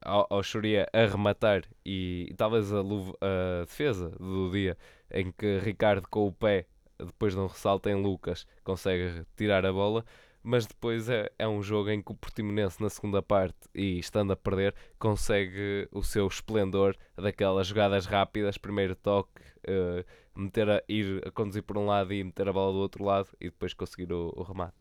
ao, 0.00 0.26
ao 0.30 0.42
Xuria 0.42 0.88
a 0.90 1.04
rematar 1.04 1.64
e, 1.84 2.28
e 2.30 2.34
talvez 2.34 2.72
a, 2.72 2.80
a 2.80 3.64
defesa 3.66 4.08
do 4.18 4.50
dia 4.50 4.76
em 5.10 5.32
que 5.32 5.58
Ricardo 5.58 6.06
com 6.08 6.26
o 6.26 6.32
pé 6.32 6.66
depois 6.98 7.34
de 7.34 7.40
um 7.40 7.46
ressalto 7.46 7.88
em 7.88 7.94
Lucas 7.94 8.46
consegue 8.64 9.24
tirar 9.36 9.64
a 9.64 9.72
bola 9.72 10.04
mas 10.42 10.66
depois 10.66 11.08
é, 11.08 11.30
é 11.38 11.46
um 11.46 11.62
jogo 11.62 11.90
em 11.90 12.00
que 12.00 12.12
o 12.12 12.14
Portimonense 12.14 12.82
na 12.82 12.88
segunda 12.88 13.22
parte 13.22 13.58
e 13.74 13.98
estando 13.98 14.32
a 14.32 14.36
perder 14.36 14.74
consegue 14.98 15.88
o 15.92 16.02
seu 16.02 16.26
esplendor 16.26 16.96
daquelas 17.16 17.66
jogadas 17.66 18.06
rápidas, 18.06 18.56
primeiro 18.56 18.94
toque, 18.94 19.42
uh, 19.68 20.04
meter 20.34 20.70
a, 20.70 20.82
ir 20.88 21.22
a 21.26 21.30
conduzir 21.30 21.62
por 21.62 21.76
um 21.76 21.86
lado 21.86 22.12
e 22.14 22.22
meter 22.22 22.48
a 22.48 22.52
bola 22.52 22.72
do 22.72 22.78
outro 22.78 23.04
lado 23.04 23.28
e 23.40 23.46
depois 23.46 23.74
conseguir 23.74 24.12
o, 24.12 24.32
o 24.36 24.42
remate. 24.42 24.76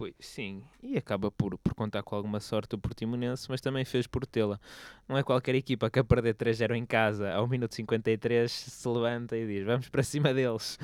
Depois, 0.00 0.14
sim, 0.18 0.62
e 0.82 0.96
acaba 0.96 1.30
por, 1.30 1.58
por 1.58 1.74
contar 1.74 2.02
com 2.02 2.16
alguma 2.16 2.40
sorte 2.40 2.74
o 2.74 2.78
Portimonense, 2.78 3.46
mas 3.50 3.60
também 3.60 3.84
fez 3.84 4.06
por 4.06 4.24
tê-la. 4.24 4.58
Não 5.06 5.18
é 5.18 5.22
qualquer 5.22 5.54
equipa 5.54 5.90
que 5.90 5.98
a 5.98 6.04
perder 6.04 6.34
3-0 6.36 6.74
em 6.74 6.86
casa 6.86 7.30
ao 7.30 7.46
minuto 7.46 7.74
53 7.74 8.50
se 8.50 8.88
levanta 8.88 9.36
e 9.36 9.46
diz 9.46 9.62
vamos 9.62 9.90
para 9.90 10.02
cima 10.02 10.32
deles. 10.32 10.78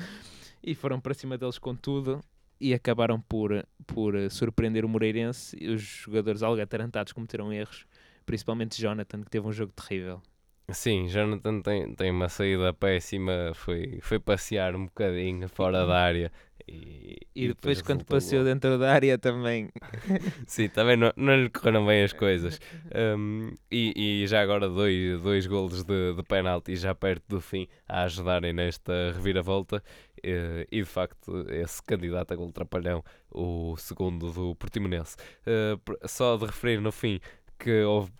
E 0.61 0.75
foram 0.75 1.01
para 1.01 1.15
cima 1.15 1.35
deles 1.35 1.57
com 1.57 1.75
tudo 1.75 2.23
e 2.61 2.75
acabaram 2.75 3.19
por, 3.19 3.65
por 3.87 4.13
surpreender 4.29 4.85
o 4.85 4.89
Moreirense. 4.89 5.57
Os 5.67 5.81
jogadores 5.81 6.43
algo 6.43 6.61
atarantados 6.61 7.11
cometeram 7.11 7.51
erros, 7.51 7.87
principalmente 8.23 8.79
Jonathan, 8.79 9.23
que 9.23 9.31
teve 9.31 9.47
um 9.47 9.51
jogo 9.51 9.73
terrível. 9.73 10.21
Sim, 10.69 11.07
Jonathan 11.07 11.61
tem, 11.61 11.95
tem 11.95 12.11
uma 12.11 12.27
saída 12.27 12.73
péssima, 12.73 13.53
foi, 13.55 13.99
foi 14.01 14.19
passear 14.19 14.75
um 14.75 14.85
bocadinho 14.85 15.47
fora 15.47 15.85
da 15.87 15.97
área. 15.97 16.29
E, 16.67 17.19
e, 17.33 17.47
depois, 17.47 17.77
depois 17.77 17.81
quando 17.81 18.03
passeou 18.03 18.43
dentro 18.43 18.77
da 18.77 18.91
área 18.91 19.17
também. 19.17 19.69
Sim, 20.45 20.67
também 20.67 20.97
não, 20.97 21.13
não 21.15 21.43
lhe 21.43 21.49
correram 21.49 21.85
bem 21.85 22.03
as 22.03 22.11
coisas. 22.11 22.59
Um, 22.97 23.53
e, 23.69 24.23
e 24.23 24.27
já 24.27 24.41
agora 24.41 24.67
dois, 24.67 25.21
dois 25.21 25.45
golos 25.45 25.83
de, 25.83 26.13
de 26.13 26.23
penalti 26.23 26.75
já 26.75 26.95
perto 26.95 27.23
do 27.27 27.41
fim 27.41 27.67
a 27.87 28.03
ajudarem 28.03 28.53
nesta 28.53 29.11
reviravolta. 29.13 29.83
Uh, 30.19 30.65
e 30.71 30.79
de 30.79 30.85
facto, 30.85 31.45
esse 31.49 31.83
candidato 31.83 32.33
a 32.33 32.35
gol 32.35 32.51
trapalhão, 32.51 33.03
o 33.29 33.75
segundo 33.77 34.31
do 34.31 34.55
Portimonense. 34.55 35.15
Uh, 35.45 36.07
só 36.07 36.37
de 36.37 36.45
referir 36.45 36.81
no 36.81 36.91
fim 36.91 37.19
que 37.59 37.83
houve 37.83 38.11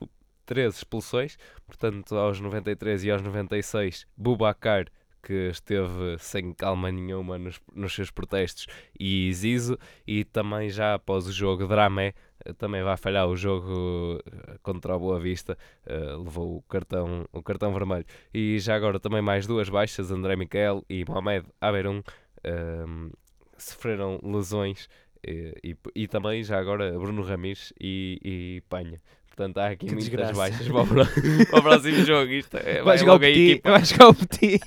três 0.47 0.77
expulsões, 0.77 1.38
portanto, 1.67 2.15
aos 2.15 2.39
93 2.39 3.03
e 3.03 3.12
aos 3.12 3.21
96, 3.21 4.07
Bubacar 4.17 4.88
que 5.21 5.49
esteve 5.49 6.17
sem 6.19 6.53
calma 6.53 6.89
nenhuma 6.89 7.38
nos, 7.38 7.60
nos 7.75 7.93
seus 7.93 8.10
protestos, 8.10 8.65
e 8.97 9.29
Zizo, 9.33 9.77
e 10.07 10.23
também 10.23 10.69
já 10.69 10.93
após 10.93 11.27
o 11.27 11.33
jogo 11.33 11.67
Dramé, 11.67 12.13
eh, 12.45 12.53
também 12.53 12.81
vai 12.81 12.95
falhar 12.95 13.27
o 13.27 13.36
jogo 13.36 14.21
eh, 14.25 14.57
contra 14.63 14.95
o 14.95 14.99
Boa 14.99 15.19
Vista, 15.19 15.57
uh, 15.86 16.23
levou 16.23 16.55
o 16.55 16.62
cartão, 16.62 17.25
o 17.33 17.43
cartão 17.43 17.73
vermelho. 17.73 18.05
E 18.33 18.57
já 18.60 18.73
agora 18.75 19.01
também 19.01 19.21
mais 19.21 19.45
duas 19.45 19.67
baixas, 19.67 20.12
André 20.12 20.38
Miquel 20.38 20.86
e 20.89 21.03
Mohamed 21.03 21.45
Aberum, 21.60 21.99
uh, 21.99 23.17
sofreram 23.57 24.21
lesões, 24.23 24.88
e, 25.27 25.53
e, 25.62 25.77
e, 25.93 26.07
também 26.07 26.41
já 26.41 26.57
agora 26.57 26.97
Bruno 26.97 27.21
Ramires 27.21 27.73
e, 27.81 28.19
e 28.23 28.62
Panha. 28.69 29.01
Portanto, 29.38 29.60
há 29.60 29.67
aqui 29.67 29.86
que 29.86 29.93
muitas 29.93 30.10
desgraça. 30.10 30.34
baixas 30.34 30.67
para 30.67 30.82
o, 30.82 30.88
para 31.45 31.60
o, 31.60 31.62
próximo 31.62 32.04
jogo. 32.04 32.32
Isto 32.32 32.58
é, 32.58 32.82
vai, 32.82 32.97
jogar 32.97 33.13
o 33.13 33.19
Petit. 33.19 33.62
Vai 33.63 33.86
jogar 33.86 34.08
o 34.10 34.15
Petit. 34.15 34.60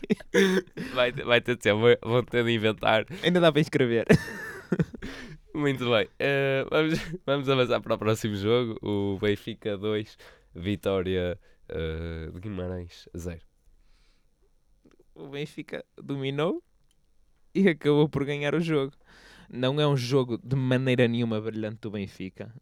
Vai, 0.94 1.10
vai 1.10 1.40
ter 1.40 1.56
de 1.56 1.62
ser, 1.64 1.74
vão 1.74 2.22
ter 2.22 2.44
de 2.44 2.52
inventar. 2.52 3.04
Ainda 3.20 3.40
dá 3.40 3.50
para 3.50 3.60
inscrever. 3.60 4.06
Muito 5.52 5.90
bem. 5.90 6.06
Uh, 6.06 6.70
vamos, 6.70 6.98
vamos 7.26 7.48
avançar 7.48 7.80
para 7.80 7.94
o 7.96 7.98
próximo 7.98 8.36
jogo. 8.36 8.78
O 8.80 9.18
Benfica 9.18 9.76
2, 9.76 10.16
Vitória 10.54 11.36
uh, 11.68 12.30
de 12.30 12.38
Guimarães 12.38 13.08
0. 13.16 13.40
O 15.16 15.26
Benfica 15.30 15.84
dominou 16.00 16.62
e 17.52 17.68
acabou 17.68 18.08
por 18.08 18.24
ganhar 18.24 18.54
o 18.54 18.60
jogo. 18.60 18.92
Não 19.52 19.80
é 19.80 19.88
um 19.88 19.96
jogo 19.96 20.38
de 20.38 20.54
maneira 20.54 21.08
nenhuma 21.08 21.40
brilhante 21.40 21.80
do 21.80 21.90
Benfica 21.90 22.54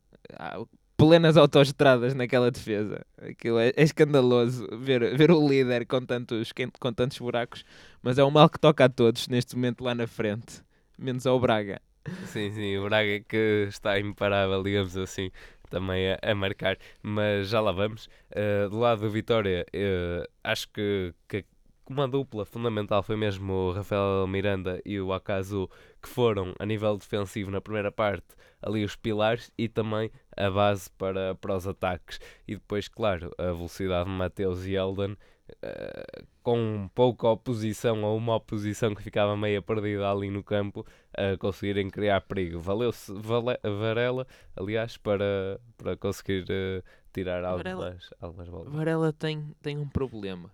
plenas 0.98 1.37
autoestradas 1.37 2.12
naquela 2.12 2.50
defesa. 2.50 3.06
Aquilo 3.22 3.61
é, 3.61 3.68
é, 3.68 3.82
escandaloso 3.84 4.66
ver, 4.76 5.16
ver 5.16 5.30
o 5.30 5.48
líder 5.48 5.87
com 5.87 6.04
tantos, 6.04 6.52
com 6.80 6.92
tantos 6.92 7.18
buracos, 7.18 7.64
mas 8.02 8.18
é 8.18 8.24
um 8.24 8.30
mal 8.30 8.50
que 8.50 8.58
toca 8.58 8.84
a 8.84 8.88
todos 8.88 9.28
neste 9.28 9.54
momento 9.54 9.84
lá 9.84 9.94
na 9.94 10.08
frente, 10.08 10.61
menos 10.98 11.24
ao 11.24 11.38
Braga. 11.38 11.80
Sim, 12.26 12.50
sim, 12.50 12.76
o 12.78 12.84
Braga 12.84 13.20
que 13.20 13.66
está 13.68 13.98
imparável, 14.00 14.61
digamos 14.62 14.96
assim, 14.96 15.30
também 15.70 16.11
a, 16.11 16.18
a 16.20 16.34
marcar, 16.34 16.76
mas 17.00 17.48
já 17.48 17.61
lá 17.61 17.70
vamos. 17.70 18.08
Uh, 18.32 18.68
do 18.68 18.80
lado 18.80 19.02
do 19.02 19.11
Vitória, 19.11 19.64
uh, 19.72 20.28
acho 20.42 20.68
que, 20.72 21.14
que 21.28 21.44
uma 21.92 22.07
dupla 22.07 22.44
fundamental 22.44 23.03
foi 23.03 23.16
mesmo 23.16 23.53
o 23.53 23.72
Rafael 23.72 24.27
Miranda 24.27 24.81
e 24.85 25.01
o 25.01 25.12
Acaso, 25.12 25.68
que 26.03 26.09
foram, 26.09 26.55
a 26.59 26.66
nível 26.66 26.96
defensivo, 26.96 27.51
na 27.51 27.61
primeira 27.61 27.90
parte, 27.90 28.27
ali 28.61 28.85
os 28.85 28.96
pilares 28.96 29.51
e 29.57 29.68
também 29.68 30.11
a 30.37 30.51
base 30.51 30.90
para, 30.90 31.35
para 31.35 31.57
os 31.57 31.66
ataques. 31.66 32.20
E 32.46 32.55
depois, 32.55 32.88
claro, 32.88 33.33
a 33.38 33.44
velocidade 33.44 34.09
de 34.09 34.14
Mateus 34.14 34.66
e 34.66 34.74
Elden, 34.74 35.12
uh, 35.12 36.27
com 36.42 36.90
pouca 36.94 37.29
oposição 37.29 38.03
ou 38.05 38.16
uma 38.16 38.37
oposição 38.37 38.94
que 38.94 39.03
ficava 39.03 39.37
meia 39.37 39.62
perdida 39.62 40.11
ali 40.11 40.31
no 40.31 40.42
campo, 40.42 40.87
a 41.16 41.35
uh, 41.35 41.38
conseguirem 41.38 41.88
criar 41.88 42.20
perigo. 42.22 42.61
Valeu-se 42.61 43.12
Varela, 43.12 44.27
aliás, 44.57 44.96
para, 44.96 45.61
para 45.77 45.96
conseguir 45.96 46.44
uh, 46.44 46.83
tirar 47.12 47.44
algumas, 47.44 48.11
algumas 48.20 48.48
bolas. 48.48 48.72
Varela 48.72 49.12
tem, 49.12 49.55
tem 49.62 49.79
um 49.79 49.88
problema. 49.88 50.51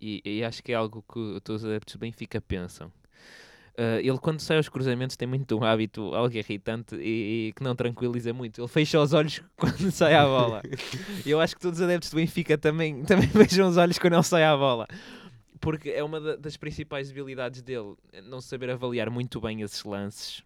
E, 0.00 0.20
e 0.24 0.44
acho 0.44 0.62
que 0.62 0.72
é 0.72 0.74
algo 0.74 1.02
que 1.02 1.40
todos 1.40 1.62
os 1.62 1.68
adeptos 1.68 1.94
do 1.94 1.98
Benfica 2.00 2.40
pensam 2.40 2.92
Uh, 3.74 3.98
ele, 3.98 4.18
quando 4.18 4.38
sai 4.38 4.56
aos 4.56 4.68
cruzamentos, 4.68 5.16
tem 5.16 5.26
muito 5.26 5.58
um 5.58 5.64
hábito 5.64 6.14
algo 6.14 6.32
irritante 6.36 6.94
e, 6.94 7.48
e, 7.48 7.52
que 7.54 7.62
não 7.62 7.74
tranquiliza 7.74 8.32
muito. 8.32 8.60
Ele 8.60 8.68
fecha 8.68 9.00
os 9.00 9.12
olhos 9.12 9.42
quando 9.58 9.90
sai 9.90 10.14
a 10.14 10.24
bola. 10.24 10.62
E 11.26 11.30
eu 11.30 11.40
acho 11.40 11.56
que 11.56 11.60
todos 11.60 11.80
os 11.80 11.84
adeptos 11.84 12.10
do 12.10 12.16
Benfica 12.16 12.56
também, 12.56 13.02
também 13.04 13.28
fecham 13.28 13.68
os 13.68 13.76
olhos 13.76 13.98
quando 13.98 14.12
ele 14.12 14.22
sai 14.22 14.44
a 14.44 14.56
bola. 14.56 14.86
Porque 15.60 15.90
é 15.90 16.04
uma 16.04 16.20
da, 16.20 16.36
das 16.36 16.56
principais 16.56 17.08
debilidades 17.08 17.62
dele, 17.62 17.96
não 18.22 18.40
saber 18.40 18.70
avaliar 18.70 19.10
muito 19.10 19.40
bem 19.40 19.62
esses 19.62 19.82
lances. 19.82 20.44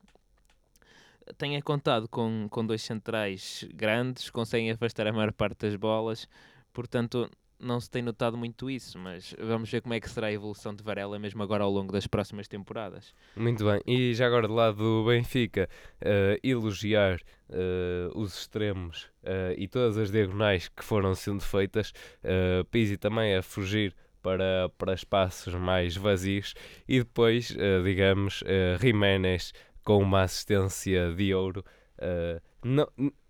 Tenha 1.37 1.61
contado 1.61 2.09
com, 2.09 2.47
com 2.49 2.65
dois 2.65 2.81
centrais 2.81 3.69
grandes, 3.75 4.31
conseguem 4.31 4.71
afastar 4.71 5.07
a 5.07 5.13
maior 5.13 5.35
parte 5.35 5.67
das 5.67 5.77
bolas. 5.77 6.27
Portanto, 6.73 7.31
não 7.61 7.81
se 7.81 7.91
tem 7.91 8.03
notado 8.03 8.37
muito 8.37 8.71
isso, 8.71 8.99
mas 8.99 9.35
vamos 9.39 9.71
ver 9.71 9.81
como 9.81 9.95
é 9.95 10.01
que 10.01 10.09
será 10.09 10.29
a 10.29 10.33
evolução 10.33 10.75
de 10.75 10.83
Varela 10.83 11.19
mesmo 11.19 11.43
agora 11.43 11.65
ao 11.65 11.71
longo 11.71 11.93
das 11.93 12.07
próximas 12.07 12.47
temporadas. 12.47 13.15
Muito 13.37 13.65
bem, 13.65 13.81
e 13.87 14.15
já 14.15 14.27
agora 14.27 14.47
do 14.47 14.55
lado 14.55 14.77
do 14.77 15.05
Benfica, 15.07 15.69
uh, 16.01 16.39
elogiar 16.43 17.21
uh, 17.49 18.19
os 18.19 18.39
extremos 18.39 19.05
uh, 19.25 19.55
e 19.57 19.67
todas 19.67 19.99
as 19.99 20.11
diagonais 20.11 20.69
que 20.69 20.85
foram 20.85 21.15
sendo 21.15 21.41
feitas, 21.41 21.93
uh, 22.23 22.99
também 22.99 23.37
a 23.37 23.43
fugir 23.43 23.95
para, 24.23 24.69
para 24.77 24.95
espaços 24.95 25.55
mais 25.55 25.97
vazios 25.97 26.55
e 26.87 26.99
depois, 26.99 27.57
digamos, 27.85 28.43
uh, 28.43 28.79
Jiménez 28.81 29.53
com 29.83 29.99
uma 30.03 30.23
assistência 30.23 31.13
de 31.15 31.33
ouro. 31.33 31.65
Não, 32.63 32.87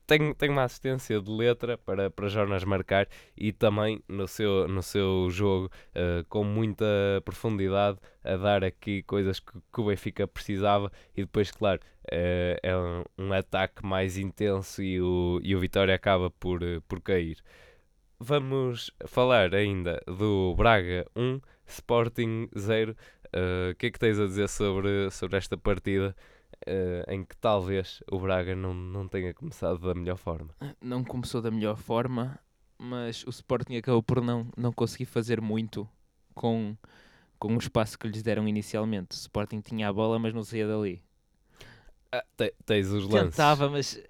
tem, 0.09 0.33
tem 0.33 0.49
uma 0.49 0.65
assistência 0.65 1.21
de 1.21 1.31
letra 1.31 1.77
para, 1.77 2.11
para 2.11 2.29
Jonas 2.29 2.65
marcar 2.65 3.07
e 3.37 3.53
também 3.53 4.03
no 4.09 4.27
seu, 4.27 4.67
no 4.67 4.83
seu 4.83 5.29
jogo 5.31 5.67
uh, 5.67 6.25
com 6.31 6.43
muita 6.43 6.87
profundidade 7.27 7.99
a 8.25 8.37
dar 8.37 8.65
aqui 8.65 9.03
coisas 9.03 9.39
que, 9.39 9.53
que 9.53 9.81
o 9.81 9.85
Benfica 9.85 10.27
precisava 10.27 10.91
e 11.15 11.21
depois, 11.21 11.51
claro, 11.51 11.81
uh, 12.07 12.57
é 12.63 12.75
um, 12.75 13.05
um, 13.19 13.33
ataque 13.35 13.85
mais 13.85 14.17
intenso 14.17 14.83
e 14.83 14.99
o, 14.99 15.41
e 15.43 15.55
o 15.55 15.61
Vitória 15.61 15.95
acaba 15.95 16.31
por, 16.31 16.63
uh, 16.63 16.81
por 16.89 17.03
cair. 17.03 17.37
Vamos 18.19 18.91
falar 19.07 19.55
ainda 19.55 20.03
do 20.07 20.55
Braga 20.57 21.07
1, 21.15 21.39
Sporting 21.67 22.49
0. 22.59 22.97
O 23.73 23.75
que 23.77 23.87
é 23.87 23.91
que 23.91 23.99
tens 23.99 24.19
a 24.19 24.25
dizer 24.25 24.49
sobre, 24.49 25.11
sobre 25.11 25.37
esta 25.37 25.57
partida? 25.57 26.17
Uh, 26.69 27.11
em 27.11 27.25
que 27.25 27.37
talvez 27.37 28.03
o 28.11 28.19
Braga 28.19 28.55
não, 28.55 28.75
não 28.75 29.09
tenha 29.09 29.35
começado 29.35 29.79
da 29.79 29.95
melhor 29.95 30.17
forma. 30.17 30.55
Não 30.81 31.03
começou 31.03 31.41
da 31.41 31.51
melhor 31.51 31.77
forma, 31.77 32.39
mas 32.79 33.25
o 33.27 33.31
Sporting 33.31 33.77
acabou 33.77 34.03
por 34.03 34.21
não, 34.21 34.49
não 34.57 34.73
conseguir 34.73 35.07
fazer 35.07 35.41
muito 35.41 35.89
com, 36.35 36.77
com 37.39 37.55
o 37.55 37.59
espaço 37.59 37.99
que 37.99 38.07
lhes 38.07 38.23
deram 38.23 38.47
inicialmente. 38.47 39.17
O 39.17 39.19
Sporting 39.19 39.61
tinha 39.61 39.89
a 39.89 39.93
bola, 39.93 40.19
mas 40.19 40.35
não 40.35 40.45
saía 40.45 40.67
dali. 40.67 41.03
Ah, 42.13 42.25
te, 42.37 42.55
tens 42.65 42.89
os 42.89 43.05
lances. 43.09 43.37
Tentava, 43.37 43.69
mas 43.69 44.01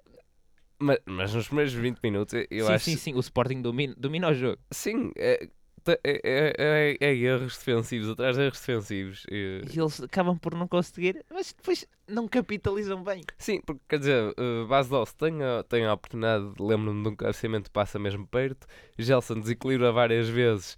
mas, 0.78 0.98
mas, 1.04 1.34
nos 1.34 1.46
primeiros 1.48 1.72
20 1.72 1.98
minutos 1.98 2.34
eu 2.50 2.66
sim, 2.66 2.72
acho. 2.72 2.84
Sim, 2.84 2.96
sim, 2.96 3.14
o 3.14 3.20
Sporting 3.20 3.60
domina, 3.60 3.94
domina 3.96 4.28
o 4.28 4.34
jogo. 4.34 4.58
Sim, 4.70 5.10
é, 5.16 5.48
é, 5.92 6.00
é, 6.04 6.52
é, 6.58 6.96
é, 7.00 7.14
erros 7.14 7.56
defensivos 7.58 8.10
atrás 8.10 8.36
de 8.36 8.42
erros 8.42 8.60
defensivos. 8.60 9.26
E... 9.30 9.62
e... 9.70 9.78
eles 9.78 10.02
acabam 10.02 10.38
por 10.38 10.54
não 10.54 10.68
conseguir, 10.68 11.24
mas 11.30 11.52
depois 11.52 11.86
não 12.06 12.26
capitalizam 12.28 13.02
bem. 13.02 13.22
Sim, 13.36 13.60
porque 13.64 13.80
quer 13.88 13.98
dizer, 13.98 14.34
uh, 14.38 14.66
Bas 14.66 14.88
Doss 14.88 15.12
tem 15.12 15.42
a, 15.42 15.62
tem 15.62 15.84
a 15.84 15.94
oportunidade, 15.94 16.44
lembro-me 16.58 17.02
de 17.02 17.08
um 17.08 17.16
cabeceamento 17.16 17.64
que 17.64 17.72
passa 17.72 17.98
mesmo 17.98 18.26
perto, 18.26 18.66
Gelson 18.98 19.40
desequilibra 19.40 19.92
várias 19.92 20.28
vezes, 20.28 20.76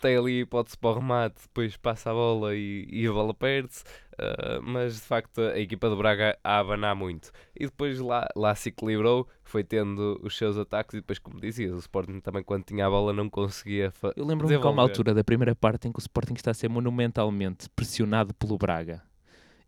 tem 0.00 0.16
ali 0.16 0.40
hipótese 0.40 0.76
para 0.78 0.90
o 0.90 0.94
remate, 0.94 1.42
depois 1.42 1.76
passa 1.76 2.10
a 2.10 2.14
bola 2.14 2.54
e, 2.54 2.86
e 2.90 3.06
a 3.06 3.12
bola 3.12 3.34
perde-se. 3.34 3.84
Uh, 4.14 4.62
mas 4.62 4.94
de 4.94 5.00
facto 5.00 5.40
a 5.40 5.58
equipa 5.58 5.88
do 5.88 5.96
Braga 5.96 6.38
a 6.44 6.58
abanar 6.58 6.94
muito. 6.94 7.32
E 7.58 7.64
depois 7.64 7.98
lá, 7.98 8.28
lá 8.36 8.54
se 8.54 8.68
equilibrou, 8.68 9.28
foi 9.42 9.64
tendo 9.64 10.20
os 10.22 10.36
seus 10.36 10.56
ataques 10.56 10.94
e 10.94 10.96
depois, 10.98 11.18
como 11.18 11.40
dizias, 11.40 11.72
o 11.72 11.78
Sporting 11.78 12.20
também 12.20 12.42
quando 12.42 12.64
tinha 12.64 12.86
a 12.86 12.90
bola 12.90 13.12
não 13.12 13.28
conseguia 13.28 13.92
Eu 14.16 14.24
lembro-me 14.24 14.56
que 14.56 14.66
há 14.66 14.70
uma 14.70 14.82
altura 14.82 15.12
da 15.12 15.24
primeira 15.24 15.54
parte 15.54 15.88
em 15.88 15.92
que 15.92 15.98
o 15.98 16.00
Sporting 16.00 16.34
está 16.34 16.52
a 16.52 16.54
ser 16.54 16.68
monumentalmente 16.68 17.68
pressionado 17.70 18.32
pelo 18.34 18.56
Braga. 18.56 19.02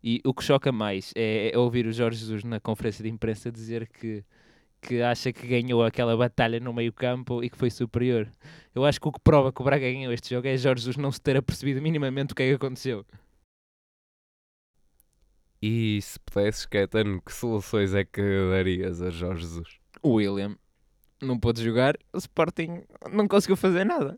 E 0.03 0.21
o 0.23 0.33
que 0.33 0.43
choca 0.43 0.71
mais 0.71 1.11
é, 1.15 1.51
é 1.53 1.57
ouvir 1.57 1.85
o 1.85 1.91
Jorge 1.91 2.19
Jesus 2.19 2.43
na 2.43 2.59
conferência 2.59 3.03
de 3.03 3.09
imprensa 3.09 3.51
dizer 3.51 3.87
que 3.87 4.23
que 4.87 5.01
acha 5.01 5.33
que 5.33 5.45
ganhou 5.45 5.83
aquela 5.83 6.15
batalha 6.15 6.61
no 6.61 6.73
meio 6.73 6.93
campo 6.93 7.43
e 7.43 7.49
que 7.49 7.57
foi 7.57 7.69
superior. 7.69 8.31
Eu 8.73 8.85
acho 8.85 9.01
que 9.01 9.07
o 9.07 9.11
que 9.11 9.19
prova 9.19 9.51
que 9.51 9.61
o 9.61 9.65
Braga 9.65 9.91
ganhou 9.91 10.13
este 10.13 10.33
jogo 10.33 10.47
é 10.47 10.55
Jorge 10.55 10.81
Jesus 10.81 10.95
não 10.95 11.11
se 11.11 11.19
ter 11.19 11.35
apercebido 11.35 11.81
minimamente 11.81 12.31
o 12.31 12.35
que 12.35 12.43
é 12.43 12.47
que 12.47 12.53
aconteceu. 12.53 13.05
E 15.61 15.99
se 16.01 16.17
pudesses, 16.21 16.65
Caetano, 16.65 17.21
que 17.21 17.33
soluções 17.33 17.93
é 17.93 18.05
que 18.05 18.21
darias 18.49 19.01
a 19.01 19.09
Jorge 19.09 19.41
Jesus? 19.41 19.77
O 20.01 20.13
William 20.13 20.55
não 21.21 21.37
pôde 21.37 21.61
jogar, 21.61 21.97
o 22.13 22.17
Sporting 22.17 22.83
não 23.11 23.27
conseguiu 23.27 23.57
fazer 23.57 23.83
nada. 23.83 24.17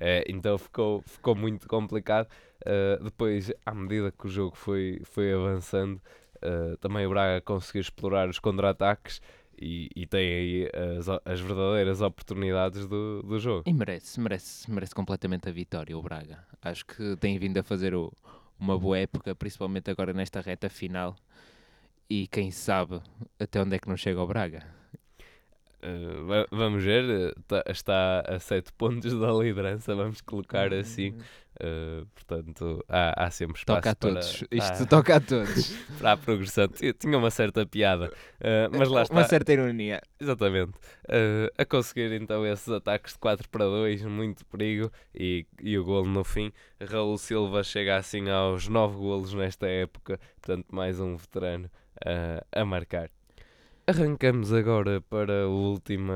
É, 0.00 0.24
então 0.26 0.58
ficou, 0.58 1.02
ficou 1.06 1.36
muito 1.36 1.68
complicado. 1.68 2.26
Uh, 2.66 3.04
depois, 3.04 3.52
à 3.64 3.72
medida 3.72 4.10
que 4.10 4.26
o 4.26 4.30
jogo 4.30 4.56
foi, 4.56 5.00
foi 5.04 5.32
avançando, 5.32 6.00
uh, 6.42 6.76
também 6.78 7.06
o 7.06 7.10
Braga 7.10 7.40
conseguiu 7.42 7.82
explorar 7.82 8.28
os 8.28 8.40
contra-ataques 8.40 9.20
e, 9.60 9.90
e 9.94 10.06
tem 10.06 10.32
aí 10.32 10.70
as, 10.98 11.08
as 11.24 11.40
verdadeiras 11.40 12.00
oportunidades 12.00 12.86
do, 12.86 13.22
do 13.22 13.38
jogo. 13.38 13.64
E 13.66 13.72
merece, 13.72 14.18
merece, 14.18 14.70
merece 14.70 14.94
completamente 14.94 15.48
a 15.48 15.52
vitória 15.52 15.96
o 15.96 16.02
Braga. 16.02 16.42
Acho 16.62 16.86
que 16.86 17.16
tem 17.16 17.38
vindo 17.38 17.58
a 17.58 17.62
fazer 17.62 17.94
o, 17.94 18.12
uma 18.58 18.78
boa 18.78 18.98
época, 18.98 19.34
principalmente 19.34 19.90
agora 19.90 20.12
nesta 20.12 20.40
reta 20.40 20.70
final. 20.70 21.14
E 22.08 22.26
quem 22.26 22.50
sabe 22.50 23.00
até 23.38 23.60
onde 23.60 23.76
é 23.76 23.78
que 23.78 23.88
não 23.88 23.96
chega 23.96 24.20
o 24.20 24.26
Braga. 24.26 24.79
Uh, 25.82 26.46
vamos 26.50 26.84
ver, 26.84 27.34
tá, 27.48 27.64
está 27.68 28.20
a 28.20 28.38
7 28.38 28.70
pontos 28.74 29.18
da 29.18 29.32
liderança, 29.32 29.94
vamos 29.94 30.20
colocar 30.20 30.72
uhum. 30.72 30.80
assim. 30.80 31.16
Uh, 31.62 32.06
portanto, 32.14 32.84
há, 32.88 33.24
há 33.24 33.30
sempre 33.30 33.58
espaço 33.58 33.78
toca 33.78 33.90
a 33.90 33.96
para, 33.96 34.08
todos. 34.14 34.44
Isto 34.50 34.82
ah, 34.82 34.86
toca 34.86 35.16
a 35.16 35.20
todos. 35.20 35.70
para 35.98 36.12
a 36.12 36.16
progressão. 36.16 36.68
Tinha 36.98 37.16
uma 37.16 37.30
certa 37.30 37.64
piada, 37.66 38.06
uh, 38.06 38.76
mas 38.76 38.88
lá 38.88 39.02
está. 39.02 39.14
Uma 39.14 39.24
certa 39.24 39.52
ironia. 39.52 40.00
Exatamente. 40.18 40.72
A 41.56 41.64
conseguir 41.64 42.12
então 42.12 42.46
esses 42.46 42.68
ataques 42.68 43.14
de 43.14 43.18
4 43.18 43.48
para 43.48 43.64
2, 43.64 44.02
muito 44.04 44.44
perigo 44.46 44.92
e, 45.14 45.46
e 45.62 45.78
o 45.78 45.84
golo 45.84 46.08
no 46.08 46.24
fim. 46.24 46.52
Raul 46.80 47.16
Silva 47.18 47.62
chega 47.62 47.96
assim 47.96 48.28
aos 48.28 48.68
9 48.68 48.96
golos 48.96 49.34
nesta 49.34 49.66
época, 49.66 50.20
portanto, 50.40 50.66
mais 50.70 51.00
um 51.00 51.16
veterano 51.16 51.70
a 52.52 52.64
marcar. 52.64 53.10
Arrancamos 53.90 54.52
agora 54.52 55.00
para 55.00 55.48
o, 55.48 55.72
última, 55.72 56.14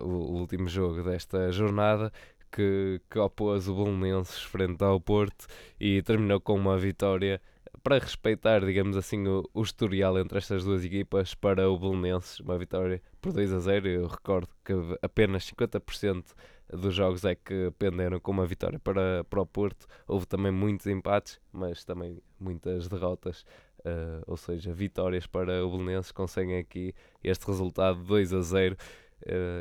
o 0.00 0.40
último 0.40 0.68
jogo 0.68 1.04
desta 1.04 1.52
jornada, 1.52 2.12
que, 2.50 3.00
que 3.08 3.16
opôs 3.16 3.68
o 3.68 3.74
Bolonenses 3.76 4.42
frente 4.42 4.82
ao 4.82 5.00
Porto 5.00 5.46
e 5.78 6.02
terminou 6.02 6.40
com 6.40 6.56
uma 6.56 6.76
vitória 6.76 7.40
para 7.84 8.00
respeitar, 8.00 8.64
digamos 8.64 8.96
assim, 8.96 9.24
o, 9.28 9.48
o 9.54 9.62
historial 9.62 10.18
entre 10.18 10.36
estas 10.36 10.64
duas 10.64 10.84
equipas 10.84 11.32
para 11.32 11.70
o 11.70 11.78
Bolonenses, 11.78 12.40
uma 12.40 12.58
vitória 12.58 13.00
por 13.20 13.32
2 13.32 13.52
a 13.52 13.60
0. 13.60 13.86
Eu 13.86 14.06
recordo 14.08 14.48
que 14.64 14.72
apenas 15.00 15.48
50% 15.48 16.24
dos 16.72 16.94
jogos 16.94 17.24
é 17.24 17.36
que 17.36 17.72
penderam 17.78 18.18
com 18.18 18.32
uma 18.32 18.46
vitória 18.46 18.80
para, 18.80 19.22
para 19.30 19.40
o 19.40 19.46
Porto. 19.46 19.86
Houve 20.08 20.26
também 20.26 20.50
muitos 20.50 20.88
empates, 20.88 21.40
mas 21.52 21.84
também 21.84 22.18
muitas 22.40 22.88
derrotas, 22.88 23.44
uh, 23.84 24.22
ou 24.26 24.36
seja, 24.36 24.72
vitórias 24.72 25.26
para 25.26 25.64
o 25.64 25.70
Bolonenses. 25.70 26.12
Conseguem 26.12 26.58
aqui 26.58 26.94
este 27.22 27.46
resultado 27.46 28.02
2 28.02 28.32
a 28.32 28.40
0 28.40 28.74
uh, 28.74 28.78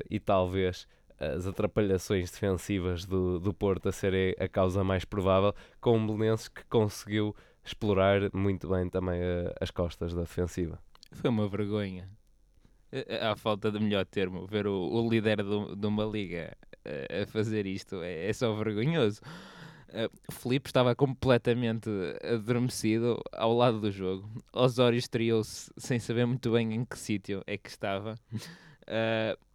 e 0.10 0.20
talvez 0.20 0.88
as 1.20 1.46
atrapalhações 1.46 2.32
defensivas 2.32 3.06
do, 3.06 3.40
do 3.40 3.54
Porto 3.54 3.90
a 3.90 3.92
serem 3.92 4.34
a 4.40 4.48
causa 4.48 4.84
mais 4.84 5.06
provável, 5.06 5.54
com 5.80 5.98
o 5.98 6.08
Belenenses 6.08 6.48
que 6.48 6.64
conseguiu 6.66 7.36
explorar 7.64 8.22
muito 8.34 8.68
bem 8.68 8.90
também 8.90 9.22
a, 9.22 9.54
as 9.62 9.70
costas 9.70 10.14
da 10.16 10.22
defensiva. 10.22 10.80
Foi 11.12 11.30
uma 11.30 11.48
vergonha. 11.48 12.10
À 13.22 13.36
falta 13.36 13.72
de 13.72 13.80
melhor 13.80 14.06
termo, 14.06 14.46
ver 14.48 14.68
o, 14.68 14.74
o 14.74 15.10
líder 15.10 15.44
do, 15.44 15.76
de 15.76 15.88
uma 15.88 16.04
liga 16.04 16.58
a 16.84 17.26
fazer 17.28 17.66
isto 17.66 18.02
é, 18.02 18.28
é 18.28 18.34
só 18.34 18.54
vergonhoso. 18.54 19.22
Uh, 19.92 20.10
Filipe 20.32 20.70
estava 20.70 20.96
completamente 20.96 21.90
adormecido 22.24 23.22
ao 23.34 23.54
lado 23.54 23.82
do 23.82 23.92
jogo. 23.92 24.30
Osório 24.54 24.98
estreou-se 24.98 25.70
sem 25.78 26.00
saber 26.00 26.26
muito 26.26 26.52
bem 26.52 26.74
em 26.74 26.86
que 26.86 26.98
sítio 26.98 27.44
é 27.46 27.58
que 27.58 27.70
estava. 27.70 28.16
Uh, 28.34 29.38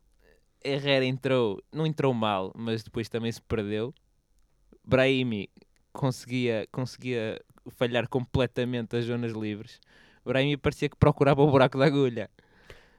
Herrera 0.62 1.05
entrou, 1.05 1.62
não 1.72 1.87
entrou 1.87 2.12
mal, 2.12 2.53
mas 2.55 2.83
depois 2.83 3.09
também 3.09 3.31
se 3.33 3.40
perdeu. 3.40 3.94
Brahimi 4.85 5.49
conseguia, 5.92 6.66
conseguia 6.70 7.40
falhar 7.70 8.09
completamente 8.09 8.96
as 8.96 9.05
zonas 9.05 9.33
livres. 9.33 9.81
Brahimi 10.25 10.57
parecia 10.57 10.88
que 10.88 10.96
procurava 10.96 11.42
o 11.42 11.51
buraco 11.51 11.79
da 11.79 11.87
agulha. 11.87 12.29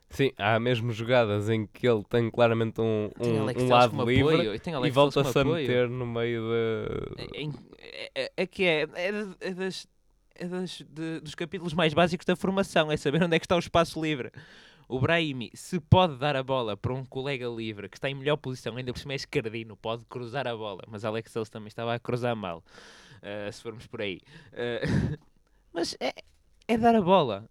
Sim, 0.10 0.32
há 0.38 0.60
mesmo 0.60 0.92
jogadas 0.94 1.50
em 1.50 1.66
que 1.68 1.88
ele 1.88 2.04
tem 2.10 2.30
claramente 2.32 2.80
um, 2.80 3.12
um, 3.20 3.64
um 3.64 3.68
lado 3.68 4.06
livre 4.06 4.60
e 4.86 4.90
volta-se 4.90 5.38
a 5.38 5.44
meter 5.44 5.90
no 5.90 6.06
meio 6.06 6.44
de... 6.44 7.48
É, 7.78 8.12
é, 8.16 8.32
é 8.38 8.48
que 8.48 8.64
é, 8.64 8.88
é, 8.94 9.08
é 9.42 9.54
das, 9.54 9.88
é 10.34 10.48
das, 10.48 10.84
de, 10.90 11.20
dos 11.20 11.36
capítulos 11.36 11.74
mais 11.74 11.94
básicos 11.94 12.26
da 12.26 12.36
formação, 12.36 12.92
é 12.92 12.96
saber 12.96 13.22
onde 13.22 13.36
é 13.36 13.40
que 13.40 13.46
está 13.46 13.56
o 13.56 13.60
espaço 13.60 14.02
livre. 14.02 14.32
O 14.88 15.02
Brahimi, 15.02 15.52
se 15.54 15.82
pode 15.82 16.16
dar 16.16 16.38
a 16.38 16.44
bola 16.44 16.78
para 16.78 16.94
um 16.94 17.04
colega 17.04 17.46
livre 17.48 17.90
que 17.90 17.98
está 17.98 18.10
em 18.10 18.16
melhor 18.16 18.38
posição, 18.38 18.78
ainda 18.78 18.94
por 18.94 19.00
cima 19.00 19.12
é 19.12 19.18
escardino, 19.18 19.76
pode 19.76 20.06
cruzar 20.06 20.48
a 20.48 20.56
bola, 20.56 20.84
mas 20.88 21.04
Alex 21.04 21.34
Telles 21.34 21.50
também 21.50 21.68
estava 21.68 21.94
a 21.94 22.00
cruzar 22.00 22.34
mal, 22.36 22.64
uh, 23.18 23.52
se 23.52 23.62
formos 23.62 23.86
por 23.86 24.02
aí. 24.02 24.22
Uh, 24.54 25.18
mas 25.74 25.98
é, 26.00 26.14
é 26.66 26.78
dar 26.78 26.96
a 26.96 27.02
bola, 27.02 27.50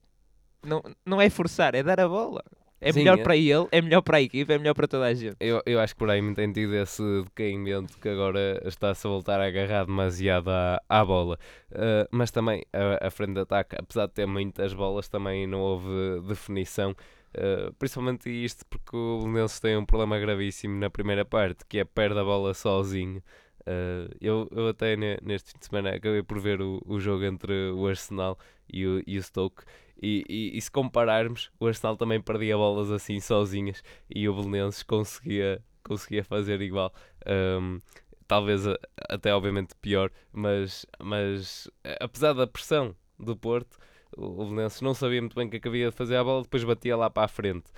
não, 0.67 0.83
não 1.05 1.21
é 1.21 1.31
forçar, 1.31 1.75
é 1.75 1.83
dar 1.83 2.01
a 2.01 2.09
bola. 2.09 2.43
É 2.79 2.93
Sim, 2.93 3.01
melhor 3.01 3.19
é. 3.19 3.23
para 3.23 3.37
ele, 3.37 3.67
é 3.73 3.81
melhor 3.81 4.03
para 4.03 4.19
a 4.19 4.23
equipe, 4.23 4.53
é 4.53 4.59
melhor 4.59 4.75
para 4.75 4.87
toda 4.87 5.07
a 5.07 5.15
gente. 5.15 5.37
Eu, 5.41 5.63
eu 5.65 5.81
acho 5.81 5.95
que 5.95 5.99
por 5.99 6.11
aí 6.11 6.21
me 6.21 6.35
tem 6.35 6.53
tido 6.53 6.75
esse 6.75 7.03
decaimento 7.23 7.99
que 7.99 8.09
agora 8.09 8.61
está-se 8.67 9.07
a 9.07 9.11
voltar 9.11 9.41
a 9.41 9.47
agarrar 9.47 9.87
demasiado 9.87 10.51
à, 10.51 10.83
à 10.87 11.05
bola. 11.05 11.39
Uh, 11.73 12.07
mas 12.11 12.31
também 12.31 12.65
a, 12.73 13.07
a, 13.07 13.11
frente 13.11 13.33
de 13.33 13.41
ataque, 13.41 13.77
apesar 13.79 14.07
de 14.07 14.13
ter 14.13 14.27
muitas 14.27 14.75
bolas, 14.75 15.09
também 15.09 15.47
não 15.47 15.61
houve 15.61 16.21
definição. 16.29 16.91
Uh, 17.35 17.73
principalmente 17.79 18.29
isto 18.29 18.65
porque 18.67 18.95
o 18.95 19.21
Belenenses 19.21 19.59
tem 19.59 19.77
um 19.77 19.85
problema 19.85 20.19
gravíssimo 20.19 20.79
na 20.79 20.91
primeira 20.91 21.25
parte, 21.25 21.65
que 21.67 21.79
é 21.79 21.85
perde 21.85 22.19
a 22.19 22.25
bola 22.25 22.53
sozinho. 22.53 23.23
Uh, 23.63 24.15
eu, 24.21 24.49
eu 24.53 24.69
até 24.69 24.97
ne, 24.97 25.19
neste 25.23 25.53
fim 25.53 25.59
de 25.59 25.67
semana 25.67 25.91
acabei 25.91 26.23
por 26.23 26.39
ver 26.39 26.61
o, 26.61 26.81
o 26.87 27.01
jogo 27.01 27.25
entre 27.25 27.71
o 27.71 27.87
Arsenal 27.87 28.39
e 28.73 28.87
o, 28.87 29.03
e 29.07 29.19
o 29.19 29.23
Stoke. 29.23 29.65
E, 30.01 30.25
e, 30.29 30.59
e, 30.59 30.61
se 30.61 30.71
compararmos, 30.71 31.51
o 31.59 31.67
Arsenal 31.67 31.97
também 31.97 32.21
perdia 32.21 32.57
bolas 32.57 32.91
assim 32.91 33.19
sozinhas 33.19 33.83
e 34.11 34.29
o 34.29 34.35
Belenenses 34.35 34.83
conseguia, 34.83 35.63
conseguia 35.83 36.23
fazer 36.23 36.61
igual. 36.61 36.93
Um, 37.27 37.81
talvez 38.27 38.63
até 39.09 39.35
obviamente 39.35 39.75
pior, 39.81 40.11
mas, 40.33 40.85
mas 41.01 41.71
apesar 42.01 42.35
da 42.35 42.47
pressão 42.47 42.95
do 43.19 43.37
Porto, 43.37 43.79
o 44.17 44.45
Belenenses 44.45 44.81
não 44.81 44.95
sabia 44.95 45.21
muito 45.21 45.35
bem 45.35 45.47
o 45.47 45.51
que, 45.51 45.57
é 45.57 45.69
havia 45.69 45.91
de 45.91 45.97
fazer 45.97 46.17
a 46.17 46.25
bola, 46.25 46.43
depois 46.43 46.65
batia 46.65 46.97
lá 46.97 47.09
para 47.09 47.25
a 47.25 47.29
frente. 47.29 47.71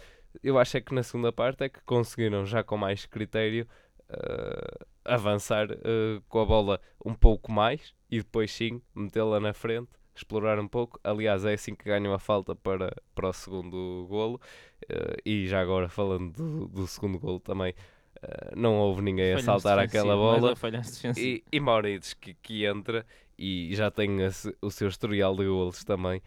Eu 0.43 0.59
acho 0.59 0.77
é 0.77 0.81
que 0.81 0.95
na 0.95 1.03
segunda 1.03 1.33
parte 1.33 1.65
é 1.65 1.69
que 1.69 1.81
conseguiram 1.83 2.45
já 2.45 2.63
com 2.63 2.77
mais 2.77 3.07
critério 3.07 3.67
uh, 4.11 4.87
avançar 5.05 5.71
uh, 5.71 6.23
com 6.29 6.41
a 6.41 6.45
bola 6.45 6.81
um 7.05 7.15
pouco 7.15 7.51
mais 7.51 7.95
e 8.11 8.19
depois 8.19 8.53
sim 8.53 8.81
metê-la 8.95 9.41
na 9.41 9.53
frente, 9.53 9.91
explorar 10.19 10.59
um 10.59 10.69
pouco. 10.69 11.01
Aliás, 11.03 11.45
é 11.45 11.55
assim 11.55 11.75
que 11.75 11.85
ganham 11.85 12.13
a 12.13 12.19
falta 12.19 12.55
para, 12.55 12.95
para 13.15 13.29
o 13.29 13.33
segundo 13.33 14.07
golo. 14.09 14.41
Uh, 14.85 15.17
e 15.25 15.47
já 15.47 15.61
agora 15.61 15.89
falando 15.89 16.33
do, 16.33 16.69
do 16.69 16.87
segundo 16.87 17.19
golo 17.19 17.41
também. 17.41 17.73
Uh, 18.23 18.57
não 18.57 18.77
houve 18.79 19.01
ninguém 19.01 19.35
a 19.35 19.39
saltar 19.39 19.79
aquela 19.79 20.17
bola 20.17 20.55
e, 21.17 21.45
e 21.53 21.61
Maurides 21.61 22.15
que, 22.15 22.35
que 22.35 22.65
entra 22.65 23.07
e 23.39 23.73
já 23.77 23.93
tem 23.93 24.23
esse, 24.23 24.53
o 24.61 24.73
seu 24.73 24.89
historial 24.89 25.37
de 25.37 25.47
golos 25.47 25.85
também 25.85 26.21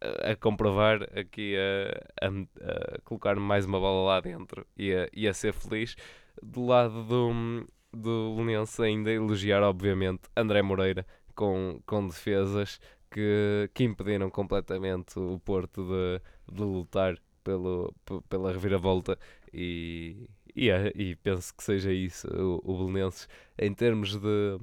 a, 0.00 0.32
a 0.32 0.36
comprovar 0.36 1.04
aqui 1.16 1.54
a, 1.56 2.26
a, 2.26 2.28
a, 2.28 3.00
colocar 3.04 3.36
mais 3.36 3.64
uma 3.64 3.78
bola 3.78 4.14
lá 4.14 4.20
dentro 4.20 4.66
e 4.76 4.92
a, 4.92 5.08
e 5.12 5.28
a 5.28 5.32
ser 5.32 5.52
feliz 5.52 5.94
do 6.42 6.66
lado 6.66 7.04
do, 7.04 7.64
do 7.92 8.34
Lunense 8.36 8.82
ainda 8.82 9.12
elogiar, 9.12 9.62
obviamente, 9.62 10.22
André 10.36 10.62
Moreira 10.62 11.06
com, 11.34 11.80
com 11.86 12.06
defesas 12.06 12.80
que, 13.10 13.68
que 13.74 13.84
impediram 13.84 14.30
completamente 14.30 15.18
o 15.18 15.38
Porto 15.40 15.84
de, 15.84 16.54
de 16.54 16.62
lutar 16.62 17.16
pelo, 17.42 17.92
pela 18.28 18.52
reviravolta 18.52 19.18
e, 19.52 20.28
e, 20.54 20.70
é, 20.70 20.92
e 20.94 21.16
penso 21.16 21.54
que 21.54 21.64
seja 21.64 21.92
isso 21.92 22.28
o, 22.28 22.60
o 22.64 22.78
Belenenses 22.78 23.28
em 23.58 23.72
termos 23.74 24.16
de, 24.16 24.60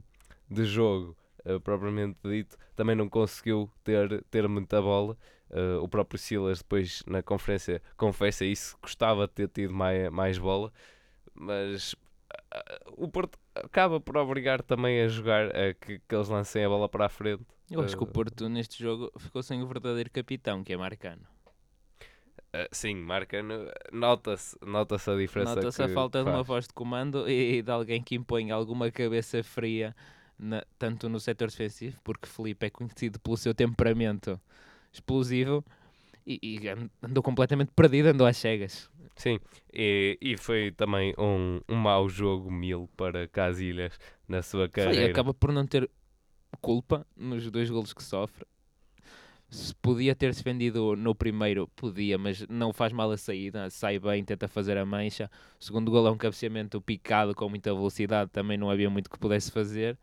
de 0.50 0.66
jogo 0.66 1.18
uh, 1.46 1.60
propriamente 1.60 2.18
dito 2.24 2.58
também 2.76 2.96
não 2.96 3.10
conseguiu 3.10 3.70
ter, 3.84 4.24
ter 4.26 4.48
muita 4.48 4.82
bola 4.82 5.18
uh, 5.50 5.82
o 5.82 5.88
próprio 5.88 6.20
Silas 6.20 6.60
depois 6.60 7.04
na 7.08 7.22
conferência 7.22 7.82
confessa 7.98 8.46
isso, 8.46 8.78
gostava 8.82 9.28
de 9.28 9.34
ter 9.34 9.50
tido 9.50 9.74
mais, 9.74 10.10
mais 10.10 10.38
bola 10.38 10.72
mas 11.34 11.94
uh, 11.94 11.98
o 12.96 13.08
Porto 13.08 13.38
acaba 13.56 14.00
por 14.00 14.18
obrigar 14.18 14.62
também 14.62 15.02
a 15.02 15.08
jogar 15.08 15.48
a 15.56 15.74
que, 15.74 16.00
que 16.00 16.16
eles 16.16 16.30
lancem 16.30 16.64
a 16.64 16.70
bola 16.70 16.88
para 16.90 17.06
a 17.06 17.10
frente. 17.10 17.46
Eu 17.70 17.82
acho 17.82 17.98
que 17.98 18.04
o 18.04 18.08
Porto 18.08 18.48
neste 18.48 18.82
jogo 18.82 19.12
ficou 19.20 19.44
sem 19.44 19.62
o 19.62 19.68
verdadeiro 19.68 20.10
capitão, 20.10 20.64
que 20.64 20.74
é 20.74 20.78
Marcano. 20.78 21.24
Uh, 22.56 22.68
sim, 22.72 22.96
Marcano, 22.96 23.70
nota-se 23.92 24.58
nota 24.66 24.96
a 24.96 25.18
diferença. 25.18 25.56
Nota-se 25.56 25.84
a 25.84 25.90
falta 25.90 26.20
faz. 26.20 26.26
de 26.26 26.32
uma 26.32 26.44
voz 26.44 26.68
de 26.68 26.74
comando 26.74 27.30
e 27.30 27.62
de 27.62 27.72
alguém 27.72 28.02
que 28.02 28.16
impõe 28.16 28.52
alguma 28.52 28.90
cabeça 28.90 29.44
fria, 29.44 29.94
na, 30.40 30.64
tanto 30.80 31.10
no 31.10 31.20
setor 31.20 31.50
defensivo, 31.50 32.00
porque 32.04 32.28
Felipe 32.28 32.66
é 32.66 32.70
conhecido 32.70 33.20
pelo 33.20 33.36
seu 33.36 33.54
temperamento 33.54 34.40
explosivo 34.94 35.64
e, 36.26 36.40
e 36.42 36.70
andou 37.04 37.22
completamente 37.22 37.72
perdido, 37.76 38.08
andou 38.08 38.26
às 38.26 38.38
cegas. 38.38 38.90
Sim, 39.16 39.40
e, 39.74 40.18
e 40.22 40.38
foi 40.38 40.72
também 40.72 41.14
um, 41.18 41.60
um 41.68 41.76
mau 41.76 42.08
jogo 42.08 42.52
mil 42.52 42.88
para 42.96 43.28
Casilhas 43.28 44.00
na 44.28 44.42
sua 44.42 44.70
carreira. 44.70 45.02
Foi, 45.02 45.12
acaba 45.12 45.34
por 45.34 45.52
não 45.52 45.66
ter 45.66 45.90
culpa 46.62 47.06
nos 47.16 47.50
dois 47.52 47.70
golos 47.70 47.94
que 47.94 48.04
sofre. 48.04 48.46
Se 49.50 49.74
podia 49.76 50.14
ter-se 50.14 50.44
vendido 50.44 50.96
no 50.98 51.16
primeiro, 51.16 51.70
podia, 51.70 52.18
mas 52.18 52.46
não 52.50 52.74
faz 52.74 52.92
mal 52.92 53.10
a 53.12 53.18
saída, 53.18 53.70
sai 53.70 53.98
bem, 53.98 54.24
tenta 54.24 54.48
fazer 54.48 54.78
a 54.78 54.86
mancha. 54.86 55.32
O 55.60 55.64
segundo 55.64 55.90
gol 55.90 56.06
é 56.06 56.12
um 56.12 56.18
cabeceamento 56.18 56.82
picado 56.82 57.34
com 57.34 57.48
muita 57.48 57.74
velocidade, 57.74 58.30
também 58.30 58.58
não 58.58 58.70
havia 58.70 58.90
muito 58.90 59.10
que 59.10 59.18
pudesse 59.18 59.50
fazer. 59.50 59.98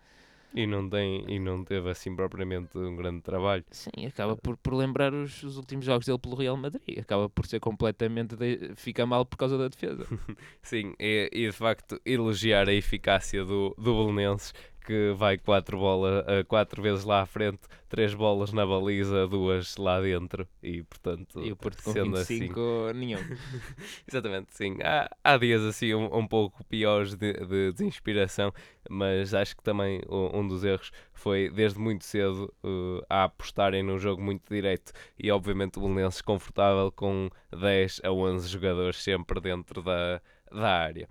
E 0.55 0.69
não, 0.69 0.89
tem, 0.89 1.25
e 1.29 1.41
não 1.41 1.65
teve 1.65 1.91
assim 1.91 2.15
propriamente 2.15 2.79
um 2.79 2.95
grande 2.95 3.21
trabalho. 3.21 3.65
Sim, 3.73 4.07
acaba 4.07 4.37
por, 4.37 4.57
por 4.57 4.73
lembrar 4.73 5.13
os, 5.13 5.43
os 5.43 5.57
últimos 5.57 5.85
jogos 5.85 6.07
dele 6.07 6.19
pelo 6.19 6.37
Real 6.37 6.57
Madrid. 6.57 7.01
Acaba 7.01 7.29
por 7.29 7.45
ser 7.45 7.59
completamente. 7.59 8.37
De, 8.37 8.71
fica 8.77 9.05
mal 9.05 9.27
por 9.27 9.37
causa 9.37 9.59
da 9.59 9.67
defesa. 9.67 10.07
Sim, 10.63 10.95
e, 11.01 11.29
e, 11.33 11.47
de 11.47 11.53
facto 11.53 12.01
elogiar 12.07 12.69
a 12.69 12.73
eficácia 12.73 13.45
do, 13.45 13.75
do 13.77 13.95
Belenenses 13.95 14.55
que 14.85 15.13
vai 15.17 15.39
quatro, 15.39 15.79
bola, 15.79 16.25
uh, 16.29 16.45
quatro 16.45 16.83
vezes 16.83 17.05
lá 17.05 17.23
à 17.23 17.27
frente, 17.27 17.61
três 17.89 18.13
bolas 18.13 18.53
na 18.53 18.67
baliza, 18.67 19.27
duas 19.27 19.77
lá 19.77 20.01
dentro. 20.01 20.47
E 20.63 20.83
portanto 20.83 21.41
e 21.43 21.51
o 21.51 21.57
Porto 21.57 21.83
com 21.83 21.93
sendo 21.93 22.17
25, 22.17 22.61
assim 22.61 22.99
nenhum. 22.99 23.19
Exatamente, 24.07 24.55
sim. 24.55 24.77
Há, 24.83 25.11
há 25.25 25.37
dias 25.39 25.63
assim 25.63 25.95
um, 25.95 26.15
um 26.15 26.27
pouco 26.27 26.63
piores 26.65 27.17
de, 27.17 27.33
de, 27.33 27.73
de, 27.73 27.85
inspiração 27.85 28.53
mas 28.89 29.33
acho 29.33 29.57
que 29.57 29.63
também 29.63 30.03
um, 30.09 30.47
dos 30.47 30.63
erros 30.63 30.93
foi 31.13 31.49
desde 31.49 31.79
muito 31.79 32.05
cedo 32.05 32.53
uh, 32.63 33.03
a 33.09 33.25
apostarem 33.25 33.83
num 33.83 33.99
jogo 33.99 34.23
muito 34.23 34.53
direto 34.53 34.93
e 35.19 35.31
obviamente 35.31 35.79
o 35.79 35.83
Belenenses 35.83 36.21
confortável 36.21 36.93
com 36.93 37.31
10 37.59 38.03
a 38.05 38.13
11 38.13 38.49
jogadores 38.49 39.03
sempre 39.03 39.41
dentro 39.41 39.83
da, 39.83 40.21
da 40.53 40.69
área 40.69 41.09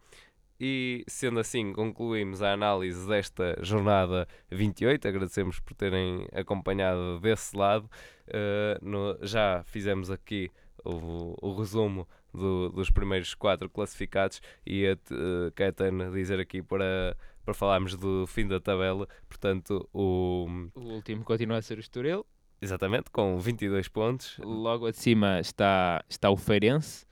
e 0.65 1.03
sendo 1.07 1.41
assim, 1.41 1.73
concluímos 1.73 2.41
a 2.41 2.53
análise 2.53 3.05
desta 3.05 3.57
jornada 3.61 4.25
28. 4.49 5.05
Agradecemos 5.05 5.59
por 5.59 5.73
terem 5.73 6.25
acompanhado 6.31 7.19
desse 7.19 7.53
lado. 7.53 7.89
Uh, 8.29 8.79
no, 8.81 9.17
já 9.21 9.61
fizemos 9.65 10.09
aqui 10.09 10.49
o, 10.85 11.35
o 11.41 11.53
resumo 11.53 12.07
do, 12.33 12.69
dos 12.69 12.89
primeiros 12.89 13.35
quatro 13.35 13.69
classificados 13.69 14.41
e 14.65 14.87
a 14.87 14.93
uh, 14.93 15.51
Caetano 15.53 16.09
dizer 16.13 16.39
aqui 16.39 16.63
para, 16.63 17.17
para 17.43 17.53
falarmos 17.53 17.97
do 17.97 18.25
fim 18.25 18.47
da 18.47 18.61
tabela. 18.61 19.05
Portanto, 19.27 19.85
o, 19.91 20.47
o 20.73 20.79
último 20.79 21.25
continua 21.25 21.57
a 21.57 21.61
ser 21.61 21.77
o 21.77 21.81
Estoril. 21.81 22.25
Exatamente, 22.61 23.11
com 23.11 23.37
22 23.37 23.89
pontos. 23.89 24.37
Logo 24.39 24.87
acima 24.87 25.41
está, 25.41 26.01
está 26.07 26.29
o 26.29 26.37
Feirense, 26.37 27.05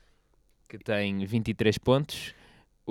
que 0.70 0.78
tem 0.78 1.26
23 1.26 1.78
pontos. 1.80 2.34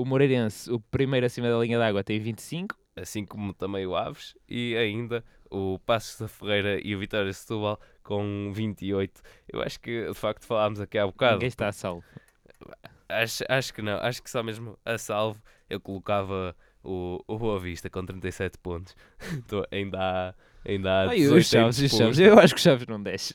O 0.00 0.04
Moreirense, 0.06 0.72
o 0.72 0.80
primeiro 0.80 1.26
acima 1.26 1.50
da 1.50 1.58
linha 1.58 1.78
d'água, 1.78 2.02
tem 2.02 2.18
25. 2.18 2.74
Assim 2.96 3.22
como 3.22 3.52
também 3.52 3.86
o 3.86 3.94
Aves. 3.94 4.34
E 4.48 4.74
ainda 4.74 5.22
o 5.50 5.78
Passos 5.80 6.18
da 6.18 6.26
Ferreira 6.26 6.80
e 6.82 6.96
o 6.96 6.98
Vitória 6.98 7.30
Setúbal 7.30 7.78
com 8.02 8.50
28. 8.50 9.20
Eu 9.52 9.60
acho 9.60 9.78
que 9.78 10.06
de 10.06 10.14
facto 10.14 10.46
falámos 10.46 10.80
aqui 10.80 10.96
há 10.96 11.04
bocado. 11.04 11.34
Ninguém 11.34 11.48
está 11.48 11.68
a 11.68 11.72
salvo. 11.72 12.02
Acho, 13.10 13.44
acho 13.46 13.74
que 13.74 13.82
não. 13.82 13.98
Acho 13.98 14.22
que 14.22 14.30
só 14.30 14.42
mesmo 14.42 14.78
a 14.86 14.96
salvo 14.96 15.38
eu 15.68 15.78
colocava 15.78 16.56
o, 16.82 17.22
o 17.28 17.38
Boa 17.38 17.60
Vista 17.60 17.90
com 17.90 18.02
37 18.02 18.56
pontos. 18.56 18.96
ainda 19.70 19.98
há. 20.00 20.34
Ainda 20.64 20.90
há 20.90 21.08
Ai, 21.10 21.26
os 21.26 21.46
Chaves, 21.46 21.78
os 21.78 21.90
Chaves. 21.90 22.18
Eu 22.18 22.38
acho 22.38 22.54
que 22.54 22.60
o 22.60 22.62
Chaves 22.62 22.86
não 22.86 23.02
desce. 23.02 23.34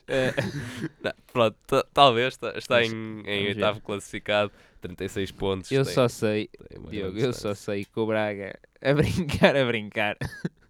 não, 1.02 1.12
pronto, 1.32 1.56
talvez 1.92 2.34
está, 2.34 2.56
está 2.56 2.82
em, 2.84 3.22
em 3.26 3.48
oitavo 3.48 3.80
classificado. 3.80 4.52
36 4.80 5.32
pontos. 5.32 5.72
Eu 5.72 5.84
tem, 5.84 5.94
só 5.94 6.08
sei, 6.08 6.48
Diogo, 6.90 7.18
eu 7.18 7.32
só 7.32 7.54
sei 7.54 7.84
que 7.84 7.98
o 7.98 8.06
Braga, 8.06 8.58
a 8.80 8.92
brincar, 8.92 9.56
a 9.56 9.64
brincar, 9.64 10.16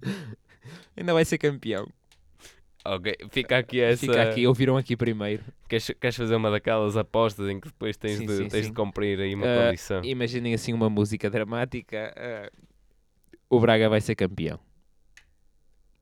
ainda 0.96 1.12
vai 1.12 1.24
ser 1.24 1.38
campeão. 1.38 1.86
Ok, 2.84 3.16
fica 3.30 3.58
aqui 3.58 3.80
essa. 3.80 4.06
Fica 4.06 4.22
aqui, 4.22 4.46
ouviram 4.46 4.76
aqui 4.76 4.96
primeiro. 4.96 5.42
Queres, 5.68 5.90
queres 6.00 6.16
fazer 6.16 6.36
uma 6.36 6.50
daquelas 6.50 6.96
apostas 6.96 7.48
em 7.48 7.58
que 7.58 7.66
depois 7.66 7.96
tens, 7.96 8.18
sim, 8.18 8.26
de, 8.26 8.36
sim, 8.36 8.48
tens 8.48 8.64
sim. 8.66 8.70
de 8.70 8.76
cumprir 8.76 9.18
aí 9.18 9.34
uma 9.34 9.46
uh, 9.46 9.66
condição? 9.66 10.04
Imaginem 10.04 10.54
assim 10.54 10.72
uma 10.72 10.88
música 10.88 11.28
dramática. 11.28 12.14
Uh, 12.16 12.66
o 13.50 13.58
Braga 13.58 13.88
vai 13.88 14.00
ser 14.00 14.14
campeão. 14.14 14.60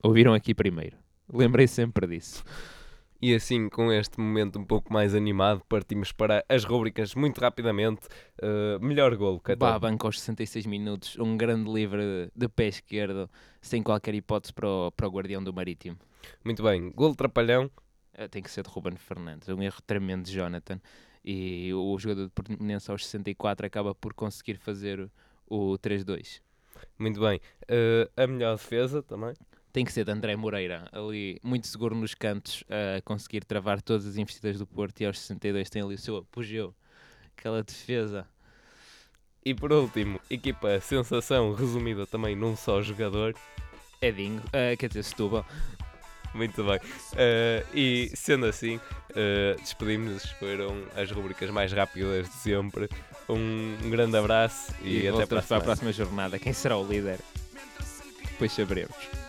Ouviram 0.05 0.35
aqui 0.35 0.55
primeiro. 0.55 0.99
Lembrei 1.33 1.67
sempre 1.67 2.07
disso. 2.07 2.45
E 3.23 3.35
assim, 3.35 3.71
com 3.71 3.91
este 3.91 4.21
momento 4.21 4.59
um 4.59 4.65
pouco 4.65 4.93
mais 4.93 5.15
animado, 5.15 5.63
partimos 5.67 6.13
para 6.13 6.45
as 6.47 6.63
rubricas 6.63 7.15
muito 7.15 7.41
rapidamente. 7.41 8.07
Uh, 8.39 8.79
melhor 8.85 9.17
golo, 9.17 9.41
Bah, 9.57 9.79
banco 9.79 10.07
aos 10.07 10.21
66 10.21 10.67
minutos, 10.67 11.19
um 11.19 11.39
grande 11.39 11.73
livre 11.73 12.31
de 12.37 12.49
pé 12.51 12.69
esquerdo, 12.69 13.31
sem 13.63 13.83
qualquer 13.83 14.15
hipótese 14.15 14.53
para 14.53 14.69
o, 14.69 14.93
para 14.93 15.09
o 15.09 15.11
guardião 15.11 15.43
do 15.43 15.55
Marítimo. 15.55 15.97
Muito 16.45 16.63
bem, 16.63 16.91
golo 16.91 17.17
trapalhão. 17.17 17.71
Uh, 18.13 18.29
tem 18.29 18.43
que 18.43 18.51
ser 18.51 18.63
de 18.63 18.69
Ruben 18.69 18.97
Fernandes, 18.97 19.49
um 19.49 19.63
erro 19.63 19.81
tremendo 19.87 20.25
de 20.25 20.35
Jonathan. 20.35 20.79
E 21.25 21.73
o 21.73 21.99
jogador 21.99 22.25
de 22.25 22.31
Portimonense 22.31 22.91
aos 22.91 23.07
64 23.07 23.67
acaba 23.67 23.95
por 23.95 24.13
conseguir 24.13 24.59
fazer 24.59 25.11
o 25.49 25.79
3-2. 25.79 26.43
Muito 26.99 27.19
bem. 27.21 27.41
Uh, 27.63 28.23
a 28.23 28.27
melhor 28.27 28.57
defesa 28.57 29.03
também? 29.03 29.33
Tem 29.75 29.85
que 29.85 29.93
ser 29.93 30.05
de 30.05 30.13
André 30.13 30.37
Moreira, 30.37 30.89
ali 30.93 31.41
muito 31.43 31.67
seguro 31.67 31.97
nos 31.97 32.15
cantos, 32.15 32.63
a 32.71 33.03
conseguir 33.03 33.45
travar 33.45 33.83
todas 33.83 34.07
as 34.07 34.17
investidas 34.17 34.57
do 34.57 34.65
Porto 34.65 35.01
e 35.01 35.05
aos 35.05 35.19
62 35.19 35.69
tem 35.69 35.83
ali 35.83 35.97
o 35.97 35.99
seu 35.99 36.19
apogeu, 36.19 36.73
aquela 37.37 37.61
defesa. 37.61 38.25
E 39.45 39.53
por 39.53 39.73
último, 39.73 40.21
equipa 40.31 40.81
sensação 40.81 41.53
resumida 41.55 42.07
também 42.07 42.37
num 42.37 42.55
só 42.55 42.81
jogador. 42.83 43.35
Edinho, 44.01 44.41
uh, 44.47 44.77
quer 44.79 44.87
dizer, 44.87 45.03
Setúbal. 45.03 45.45
Muito 46.33 46.63
bem. 46.63 46.77
Uh, 46.77 47.67
e 47.77 48.11
sendo 48.15 48.47
assim, 48.47 48.77
uh, 48.77 49.61
despedimos-nos. 49.61 50.25
Foram 50.33 50.85
as 50.97 51.11
rubricas 51.11 51.51
mais 51.51 51.73
rápidas 51.73 52.29
de 52.29 52.35
sempre. 52.37 52.89
Um, 53.29 53.77
um 53.85 53.91
grande 53.91 54.17
abraço 54.17 54.73
e, 54.83 55.03
E, 55.03 55.09
até 55.09 55.27
para 55.27 55.41
a 55.41 55.43
para 55.43 55.57
a 55.57 55.61
próxima 55.61 55.93
jornada. 55.93 56.39
Quem 56.39 56.53
será 56.53 56.77
o 56.77 56.87
líder? 56.87 57.19
Depois 58.23 58.53
saberemos. 58.53 59.24